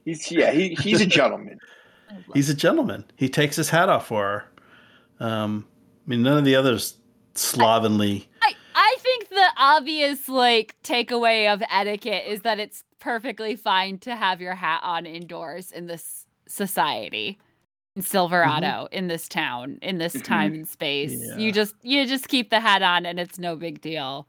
He's 0.06 0.30
yeah. 0.30 0.52
He 0.52 0.74
he's 0.76 1.02
a 1.02 1.06
gentleman. 1.06 1.58
He's 2.34 2.48
a 2.48 2.54
gentleman. 2.54 3.04
He 3.16 3.28
takes 3.28 3.56
his 3.56 3.68
hat 3.68 3.88
off 3.88 4.06
for 4.06 4.46
her. 5.20 5.26
Um, 5.26 5.66
I 6.06 6.10
mean, 6.10 6.22
none 6.22 6.38
of 6.38 6.44
the 6.44 6.54
others 6.54 6.96
slovenly. 7.34 8.28
I, 8.42 8.54
I 8.76 8.96
think 9.00 9.28
the 9.28 9.46
obvious 9.58 10.28
like 10.28 10.76
takeaway 10.84 11.52
of 11.52 11.62
etiquette 11.70 12.24
is 12.28 12.42
that 12.42 12.60
it's 12.60 12.84
perfectly 13.00 13.56
fine 13.56 13.98
to 13.98 14.14
have 14.14 14.40
your 14.40 14.54
hat 14.54 14.80
on 14.84 15.04
indoors 15.04 15.72
in 15.72 15.86
this 15.88 16.26
society 16.46 17.38
in 17.96 18.02
Silverado 18.02 18.86
in 18.92 19.08
this 19.08 19.28
town 19.28 19.78
in 19.82 19.98
this 19.98 20.14
Mhm. 20.14 20.22
time 20.24 20.54
and 20.54 20.68
space 20.68 21.12
Yeah. 21.20 21.38
you 21.38 21.50
just 21.52 21.74
you 21.82 22.06
just 22.06 22.28
keep 22.28 22.50
the 22.50 22.60
hat 22.60 22.82
on 22.82 23.04
and 23.04 23.18
it's 23.18 23.38
no 23.38 23.56
big 23.56 23.80
deal 23.80 24.28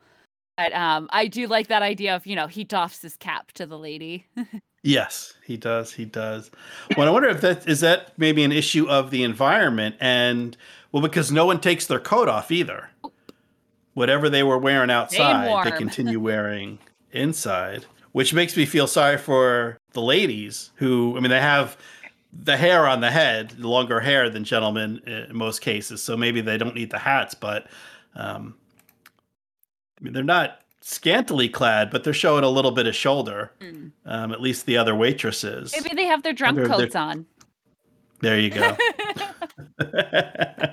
but 0.57 0.73
um 0.73 1.07
I 1.11 1.27
do 1.27 1.45
like 1.47 1.67
that 1.67 1.83
idea 1.83 2.15
of 2.15 2.25
you 2.25 2.35
know 2.35 2.47
he 2.47 2.63
doffs 2.63 3.01
his 3.03 3.15
cap 3.17 3.51
to 3.53 3.65
the 3.67 3.77
lady 3.77 4.25
Yes, 4.87 5.33
he 5.43 5.57
does. 5.57 5.91
He 5.91 6.05
does. 6.05 6.49
Well, 6.95 7.09
I 7.09 7.11
wonder 7.11 7.27
if 7.27 7.41
that 7.41 7.67
is 7.67 7.81
that 7.81 8.17
maybe 8.17 8.45
an 8.45 8.53
issue 8.53 8.87
of 8.87 9.11
the 9.11 9.23
environment 9.23 9.95
and 9.99 10.55
well, 10.93 11.03
because 11.03 11.29
no 11.29 11.45
one 11.45 11.59
takes 11.59 11.87
their 11.87 11.99
coat 11.99 12.29
off 12.29 12.51
either. 12.51 12.89
Whatever 13.95 14.29
they 14.29 14.43
were 14.43 14.57
wearing 14.57 14.89
outside, 14.89 15.65
they 15.65 15.77
continue 15.77 16.21
wearing 16.21 16.79
inside, 17.11 17.85
which 18.13 18.33
makes 18.33 18.55
me 18.55 18.65
feel 18.65 18.87
sorry 18.87 19.17
for 19.17 19.77
the 19.91 20.01
ladies 20.01 20.71
who, 20.75 21.17
I 21.17 21.19
mean, 21.19 21.31
they 21.31 21.41
have 21.41 21.75
the 22.31 22.55
hair 22.55 22.87
on 22.87 23.01
the 23.01 23.11
head, 23.11 23.59
longer 23.59 23.99
hair 23.99 24.29
than 24.29 24.45
gentlemen 24.45 25.01
in 25.05 25.35
most 25.35 25.59
cases, 25.59 26.01
so 26.01 26.15
maybe 26.15 26.39
they 26.39 26.57
don't 26.57 26.75
need 26.75 26.91
the 26.91 26.99
hats, 26.99 27.33
but 27.33 27.67
um, 28.15 28.55
I 29.99 30.03
mean, 30.03 30.13
they're 30.13 30.23
not 30.23 30.61
scantily 30.87 31.49
clad, 31.49 31.89
but 31.91 32.05
they're 32.05 32.13
showing 32.13 32.45
a 32.45 32.49
little 32.49 32.71
bit 32.71 32.87
of 32.87 32.95
shoulder. 32.95 33.51
Mm. 33.59 33.91
Um, 34.05 34.31
at 34.31 34.39
least 34.39 34.65
the 34.65 34.77
other 34.77 34.95
waitresses. 34.95 35.73
maybe 35.73 35.93
they 35.93 36.05
have 36.05 36.23
their 36.23 36.31
drunk 36.31 36.57
Wonder 36.57 36.71
if 36.71 36.79
coats 36.79 36.95
on 36.95 37.25
There 38.21 38.39
you 38.39 38.49
go. 38.49 38.77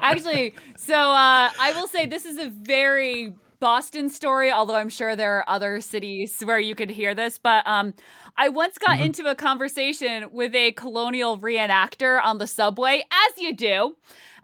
Actually, 0.00 0.54
so 0.76 0.94
uh, 0.94 1.50
I 1.58 1.72
will 1.74 1.88
say 1.88 2.06
this 2.06 2.24
is 2.24 2.38
a 2.38 2.48
very 2.48 3.34
Boston 3.58 4.08
story, 4.08 4.52
although 4.52 4.76
I'm 4.76 4.88
sure 4.88 5.16
there 5.16 5.38
are 5.38 5.48
other 5.48 5.80
cities 5.80 6.40
where 6.44 6.60
you 6.60 6.76
could 6.76 6.90
hear 6.90 7.14
this. 7.14 7.38
But 7.38 7.66
um, 7.66 7.92
I 8.36 8.50
once 8.50 8.78
got 8.78 8.98
Mhm. 8.98 9.06
into 9.06 9.26
a 9.26 9.34
conversation 9.34 10.28
with 10.30 10.54
a 10.54 10.72
colonial 10.72 11.38
reenactor 11.38 12.22
on 12.22 12.38
the 12.38 12.46
subway, 12.46 13.04
as 13.10 13.42
you 13.42 13.52
do. 13.52 13.96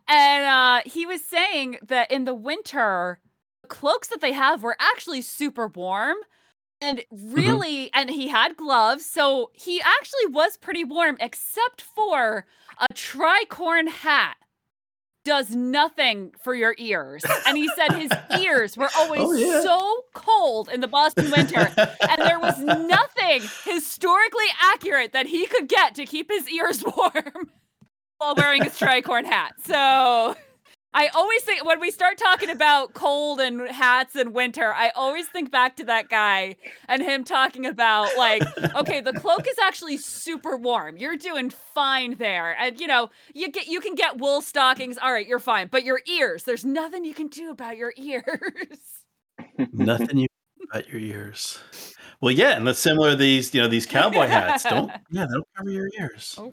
And 0.08 0.44
uh, 0.44 0.80
he 0.84 1.06
was 1.06 1.24
saying 1.24 1.78
that 1.86 2.10
in 2.10 2.24
the 2.24 2.34
winter, 2.34 3.20
the 3.24 3.29
cloaks 3.70 4.08
that 4.08 4.20
they 4.20 4.32
have 4.32 4.62
were 4.62 4.76
actually 4.78 5.22
super 5.22 5.68
warm. 5.68 6.16
And 6.82 6.98
mm-hmm. 7.12 7.34
really, 7.34 7.90
and 7.94 8.10
he 8.10 8.28
had 8.28 8.56
gloves. 8.56 9.06
So 9.06 9.50
he 9.54 9.80
actually 9.80 10.26
was 10.28 10.56
pretty 10.58 10.84
warm, 10.84 11.16
except 11.20 11.80
for 11.80 12.46
a 12.78 12.86
tricorn 12.94 13.88
hat 13.88 14.36
does 15.24 15.50
nothing 15.50 16.32
for 16.42 16.54
your 16.54 16.74
ears. 16.78 17.24
And 17.46 17.56
he 17.56 17.68
said 17.76 17.92
his 17.92 18.10
ears 18.40 18.76
were 18.76 18.88
always 18.96 19.20
Oh, 19.22 19.32
yeah. 19.32 19.60
so 19.60 20.04
cold 20.14 20.68
in 20.72 20.80
the 20.80 20.88
Boston 20.88 21.30
winter. 21.30 21.70
And 21.76 22.22
there 22.22 22.40
was 22.40 22.58
nothing 22.60 23.42
historically 23.64 24.46
accurate 24.62 25.12
that 25.12 25.26
he 25.26 25.46
could 25.46 25.68
get 25.68 25.94
to 25.96 26.06
keep 26.06 26.30
his 26.30 26.48
ears 26.48 26.82
warm 26.96 27.50
while 28.18 28.34
wearing 28.34 28.64
his 28.64 28.78
tricorn 28.78 29.24
hat. 29.24 29.52
So 29.64 30.36
I 30.92 31.06
always 31.08 31.42
think 31.42 31.64
when 31.64 31.78
we 31.78 31.92
start 31.92 32.18
talking 32.18 32.50
about 32.50 32.94
cold 32.94 33.38
and 33.38 33.68
hats 33.68 34.16
and 34.16 34.34
winter, 34.34 34.74
I 34.74 34.90
always 34.96 35.26
think 35.28 35.52
back 35.52 35.76
to 35.76 35.84
that 35.84 36.08
guy 36.08 36.56
and 36.88 37.00
him 37.00 37.22
talking 37.22 37.64
about 37.64 38.08
like, 38.18 38.42
okay, 38.74 39.00
the 39.00 39.12
cloak 39.12 39.46
is 39.46 39.58
actually 39.62 39.98
super 39.98 40.56
warm. 40.56 40.96
You're 40.96 41.16
doing 41.16 41.50
fine 41.50 42.16
there. 42.16 42.56
And 42.58 42.80
you 42.80 42.88
know, 42.88 43.10
you 43.34 43.50
get 43.52 43.68
you 43.68 43.80
can 43.80 43.94
get 43.94 44.18
wool 44.18 44.42
stockings. 44.42 44.98
All 44.98 45.12
right, 45.12 45.26
you're 45.26 45.38
fine. 45.38 45.68
But 45.68 45.84
your 45.84 46.00
ears, 46.06 46.42
there's 46.42 46.64
nothing 46.64 47.04
you 47.04 47.14
can 47.14 47.28
do 47.28 47.50
about 47.50 47.76
your 47.76 47.92
ears. 47.96 48.78
Nothing 49.72 50.18
you 50.18 50.26
about 50.70 50.88
your 50.88 51.00
ears. 51.00 51.60
Well, 52.20 52.32
yeah, 52.32 52.56
and 52.56 52.66
that's 52.66 52.78
similar. 52.80 53.10
to 53.12 53.16
These, 53.16 53.54
you 53.54 53.62
know, 53.62 53.68
these 53.68 53.86
cowboy 53.86 54.26
hats 54.26 54.64
don't. 54.64 54.90
Yeah, 55.10 55.26
they 55.26 55.34
don't 55.34 55.46
cover 55.56 55.70
your 55.70 55.88
ears. 55.98 56.36
Oh. 56.38 56.52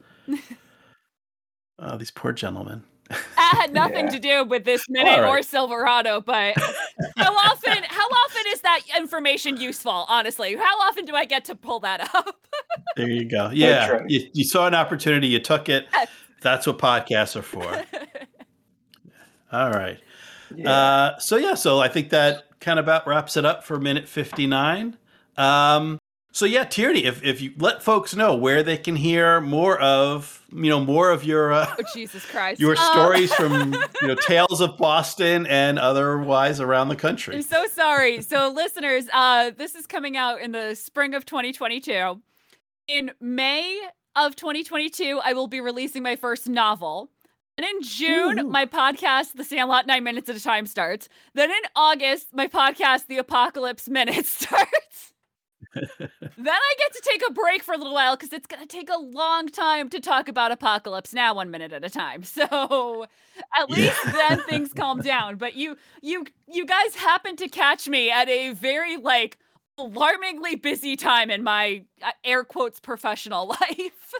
Oh, 1.80 1.96
these 1.96 2.10
poor 2.10 2.32
gentlemen. 2.32 2.82
That 3.10 3.54
had 3.60 3.72
nothing 3.72 4.06
Yeah. 4.06 4.10
to 4.10 4.18
do 4.18 4.44
with 4.44 4.64
this 4.64 4.86
minute 4.88 5.10
All 5.18 5.22
right. 5.22 5.40
or 5.40 5.42
Silverado, 5.42 6.20
but 6.20 6.54
how 7.16 7.32
often 7.34 7.82
how 7.88 8.06
often 8.06 8.42
is 8.48 8.60
that 8.60 8.80
information 8.98 9.56
useful, 9.56 10.04
honestly? 10.08 10.56
How 10.56 10.78
often 10.80 11.04
do 11.04 11.14
I 11.14 11.24
get 11.24 11.44
to 11.46 11.54
pull 11.54 11.80
that 11.80 12.14
up? 12.14 12.36
There 12.96 13.08
you 13.08 13.24
go. 13.24 13.50
Yeah, 13.52 13.88
right. 13.88 14.10
you, 14.10 14.28
you 14.34 14.44
saw 14.44 14.66
an 14.66 14.74
opportunity, 14.74 15.28
you 15.28 15.38
took 15.40 15.68
it. 15.68 15.86
That's 16.42 16.66
what 16.66 16.78
podcasts 16.78 17.34
are 17.36 17.42
for. 17.42 17.62
All 19.52 19.70
right. 19.70 19.98
Yeah. 20.54 20.70
Uh, 20.70 21.18
so 21.18 21.36
yeah, 21.36 21.54
so 21.54 21.78
I 21.78 21.88
think 21.88 22.10
that 22.10 22.44
kind 22.60 22.78
of 22.78 22.84
about 22.84 23.06
wraps 23.06 23.36
it 23.36 23.44
up 23.44 23.64
for 23.64 23.78
minute 23.78 24.08
fifty 24.08 24.46
nine. 24.46 24.96
Um, 25.36 25.97
so 26.38 26.44
yeah, 26.44 26.62
Tierney, 26.62 27.04
if 27.04 27.24
if 27.24 27.40
you 27.40 27.52
let 27.58 27.82
folks 27.82 28.14
know 28.14 28.36
where 28.36 28.62
they 28.62 28.76
can 28.76 28.94
hear 28.94 29.40
more 29.40 29.76
of 29.80 30.40
you 30.52 30.70
know 30.70 30.78
more 30.78 31.10
of 31.10 31.24
your 31.24 31.52
uh, 31.52 31.74
oh 31.76 31.82
Jesus 31.92 32.24
Christ. 32.26 32.60
your 32.60 32.76
Um, 32.76 32.92
stories 32.92 33.34
from 33.34 33.72
you 34.02 34.06
know 34.06 34.14
tales 34.14 34.60
of 34.60 34.76
Boston 34.78 35.48
and 35.48 35.80
otherwise 35.80 36.60
around 36.60 36.90
the 36.90 36.96
country. 36.96 37.34
I'm 37.34 37.42
so 37.42 37.66
sorry. 37.66 38.22
So, 38.22 38.52
listeners, 38.54 39.06
uh, 39.12 39.50
this 39.50 39.74
is 39.74 39.88
coming 39.88 40.16
out 40.16 40.40
in 40.40 40.52
the 40.52 40.76
spring 40.76 41.12
of 41.14 41.26
2022. 41.26 42.22
In 42.86 43.10
May 43.20 43.80
of 44.14 44.36
2022, 44.36 45.20
I 45.22 45.32
will 45.32 45.48
be 45.48 45.60
releasing 45.60 46.04
my 46.04 46.14
first 46.14 46.48
novel. 46.48 47.10
And 47.56 47.66
in 47.66 47.82
June, 47.82 48.38
Ooh. 48.38 48.48
my 48.48 48.64
podcast, 48.64 49.32
The 49.34 49.42
Sandlot 49.42 49.88
Nine 49.88 50.04
Minutes 50.04 50.28
at 50.28 50.36
a 50.36 50.40
Time, 50.40 50.66
starts. 50.66 51.08
Then 51.34 51.50
in 51.50 51.62
August, 51.74 52.28
my 52.32 52.46
podcast, 52.46 53.08
The 53.08 53.18
Apocalypse 53.18 53.88
Minute, 53.88 54.24
starts. 54.40 55.12
then 56.36 56.54
I 56.54 56.74
get 56.78 56.92
to 56.92 57.02
take 57.04 57.22
a 57.28 57.32
break 57.32 57.62
for 57.62 57.74
a 57.74 57.78
little 57.78 57.94
while 57.94 58.16
because 58.16 58.32
it's 58.32 58.46
going 58.46 58.62
to 58.62 58.68
take 58.68 58.88
a 58.88 58.98
long 58.98 59.48
time 59.48 59.88
to 59.90 60.00
talk 60.00 60.28
about 60.28 60.52
Apocalypse 60.52 61.12
Now, 61.12 61.34
one 61.34 61.50
minute 61.50 61.72
at 61.72 61.84
a 61.84 61.90
time. 61.90 62.22
So 62.38 63.06
at 63.56 63.68
Yeah. 63.68 63.70
least 63.70 64.10
then 64.12 64.42
things 64.42 64.72
calm 64.72 65.00
down. 65.00 65.36
But 65.36 65.54
you, 65.56 65.76
you, 66.02 66.26
you 66.46 66.64
guys 66.64 66.94
happen 66.94 67.36
to 67.36 67.48
catch 67.48 67.88
me 67.88 68.10
at 68.10 68.28
a 68.28 68.52
very 68.52 68.96
like 68.96 69.38
alarmingly 69.78 70.56
busy 70.56 70.96
time 70.96 71.30
in 71.30 71.42
my 71.42 71.84
uh, 72.02 72.12
air 72.24 72.44
quotes 72.44 72.80
professional 72.80 73.48
life. 73.60 74.14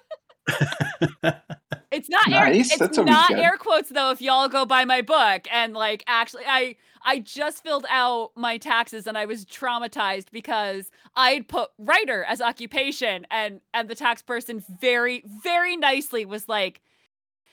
It's 1.90 2.08
not 2.10 2.26
air, 2.32 2.50
Nice, 2.50 2.68
it's 2.68 2.88
that's 2.88 2.98
not 2.98 3.32
air 3.38 3.56
quotes 3.56 3.88
though. 3.88 4.10
If 4.10 4.20
y'all 4.20 4.48
go 4.48 4.66
buy 4.66 4.84
my 4.84 5.00
book 5.00 5.46
and 5.50 5.72
like 5.72 6.04
actually, 6.06 6.44
I 6.46 6.76
I 7.04 7.20
just 7.20 7.62
filled 7.62 7.86
out 7.88 8.30
my 8.36 8.58
taxes 8.58 9.06
and 9.06 9.16
I 9.18 9.24
was 9.26 9.44
traumatized 9.44 10.30
because 10.32 10.90
I'd 11.16 11.48
put 11.48 11.70
writer 11.78 12.24
as 12.24 12.40
occupation 12.40 13.26
and 13.30 13.60
and 13.74 13.88
the 13.88 13.94
tax 13.94 14.22
person 14.22 14.64
very 14.80 15.22
very 15.42 15.76
nicely 15.76 16.24
was 16.24 16.48
like, 16.48 16.80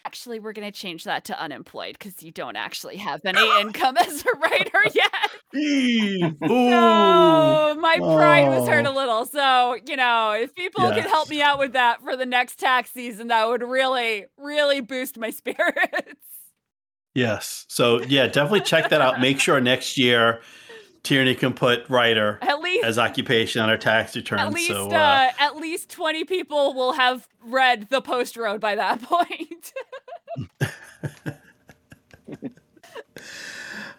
actually 0.06 0.40
we're 0.40 0.54
gonna 0.54 0.72
change 0.72 1.04
that 1.06 1.26
to 1.26 1.42
unemployed 1.42 1.98
because 1.98 2.22
you 2.22 2.32
don't 2.32 2.56
actually 2.56 2.98
have 2.98 3.22
any 3.26 3.42
income 3.62 3.98
as 3.98 4.26
a 4.26 4.38
writer 4.38 4.80
yet. 4.94 5.12
So 6.50 7.76
my 7.80 7.98
pride 8.00 8.50
was 8.50 8.68
hurt 8.68 8.86
a 8.86 8.90
Oh. 8.90 8.94
little. 8.94 9.26
So, 9.26 9.78
you 9.88 9.96
know, 9.96 10.32
if 10.32 10.54
people 10.56 10.92
could 10.92 11.06
help 11.06 11.30
me 11.30 11.42
out 11.42 11.60
with 11.60 11.74
that 11.74 12.02
for 12.02 12.16
the 12.16 12.26
next 12.26 12.60
tax 12.60 12.92
season, 12.92 13.28
that 13.30 13.48
would 13.48 13.64
really, 13.64 14.26
really 14.38 14.82
boost 14.82 15.18
my 15.18 15.30
spirits. 15.32 16.22
Yes. 17.16 17.66
So 17.70 18.02
yeah, 18.04 18.28
definitely 18.28 18.62
check 18.62 18.90
that 18.90 19.02
out. 19.02 19.20
Make 19.22 19.40
sure 19.40 19.60
next 19.62 19.98
year 19.98 20.42
Tierney 21.04 21.34
can 21.34 21.54
put 21.54 21.90
writer 21.90 22.38
At 22.42 22.60
least 22.60 22.84
as 22.86 23.00
occupation 23.00 23.62
on 23.62 23.70
her 23.70 23.78
tax 23.78 24.16
return. 24.16 24.40
at 24.40 24.52
least 24.54 24.68
so 24.68 24.90
uh, 24.92 24.94
uh, 24.94 25.32
at 25.40 25.56
least 25.56 25.90
20 25.90 26.26
people 26.26 26.74
will 26.74 26.94
have 26.94 27.28
read 27.44 27.88
the 27.90 28.02
post 28.02 28.36
road 28.36 28.60
by 28.60 28.76
that 28.76 29.02
point. 29.04 29.72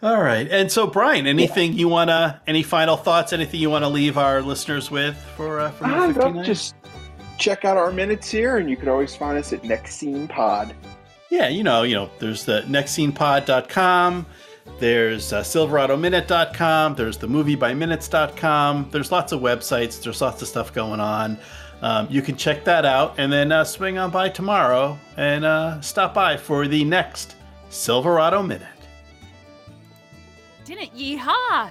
all 0.03 0.21
right. 0.21 0.47
And 0.51 0.71
so 0.71 0.87
Brian, 0.87 1.27
anything 1.27 1.73
you 1.73 1.89
wanna 1.89 2.41
any 2.47 2.63
final 2.63 2.97
thoughts, 2.97 3.33
anything 3.33 3.61
you 3.61 3.71
wanna 3.71 3.89
leave 3.89 4.19
our 4.19 4.43
listeners 4.43 4.91
with 4.91 5.17
for 5.37 5.61
uh, 5.61 5.71
for 5.73 5.85
I 5.87 5.89
Minute 6.09 6.15
don't 6.21 6.35
know, 6.35 6.43
59? 6.43 6.45
just 6.45 6.75
check 7.39 7.65
out 7.65 7.77
our 7.77 7.93
minutes 7.93 8.31
here, 8.31 8.57
and 8.59 8.69
you 8.69 8.77
can 8.77 8.89
always 8.89 9.15
find 9.17 9.39
us 9.39 9.53
at 9.53 9.65
Next 9.65 9.97
Scene 9.97 10.27
Pod. 10.29 10.75
Yeah, 11.37 11.49
you 11.49 11.65
know, 11.65 11.83
you 11.83 11.95
know, 11.95 12.09
there's 12.19 12.47
the 12.47 12.63
nextscenepod.com, 12.63 14.25
there's 14.79 15.35
uh, 15.35 15.43
silveradominute.com, 15.43 16.95
there's 16.95 17.19
the 17.19 17.27
moviebyminutes.com. 17.27 18.89
There's 18.91 19.13
lots 19.13 19.33
of 19.33 19.43
websites, 19.43 20.03
there's 20.03 20.23
lots 20.23 20.41
of 20.41 20.49
stuff 20.49 20.73
going 20.73 20.99
on. 20.99 21.37
Um, 21.83 22.07
you 22.09 22.23
can 22.23 22.37
check 22.37 22.65
that 22.65 22.87
out 22.87 23.17
and 23.19 23.31
then 23.31 23.53
uh, 23.53 23.65
swing 23.65 23.99
on 23.99 24.11
by 24.11 24.31
tomorrow 24.31 24.97
and 25.19 25.45
uh, 25.45 25.79
stop 25.83 26.15
by 26.15 26.39
for 26.39 26.69
the 26.69 26.83
next 26.85 27.37
Silverado 27.69 28.43
Minute. 28.43 28.67
Didn't 30.65 30.97
yeehaw. 30.97 31.71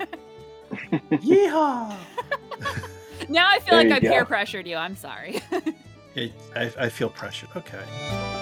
Yeehaw! 1.12 1.94
Now 3.28 3.50
I 3.50 3.58
feel 3.58 3.76
There 3.76 3.90
like 3.90 3.92
I 3.92 4.00
peer 4.00 4.24
pressured 4.24 4.66
you. 4.66 4.76
I'm 4.76 4.96
sorry. 4.96 5.42
I, 6.16 6.32
I, 6.56 6.72
I 6.78 6.88
feel 6.88 7.10
pressured. 7.10 7.50
Okay. 7.54 8.37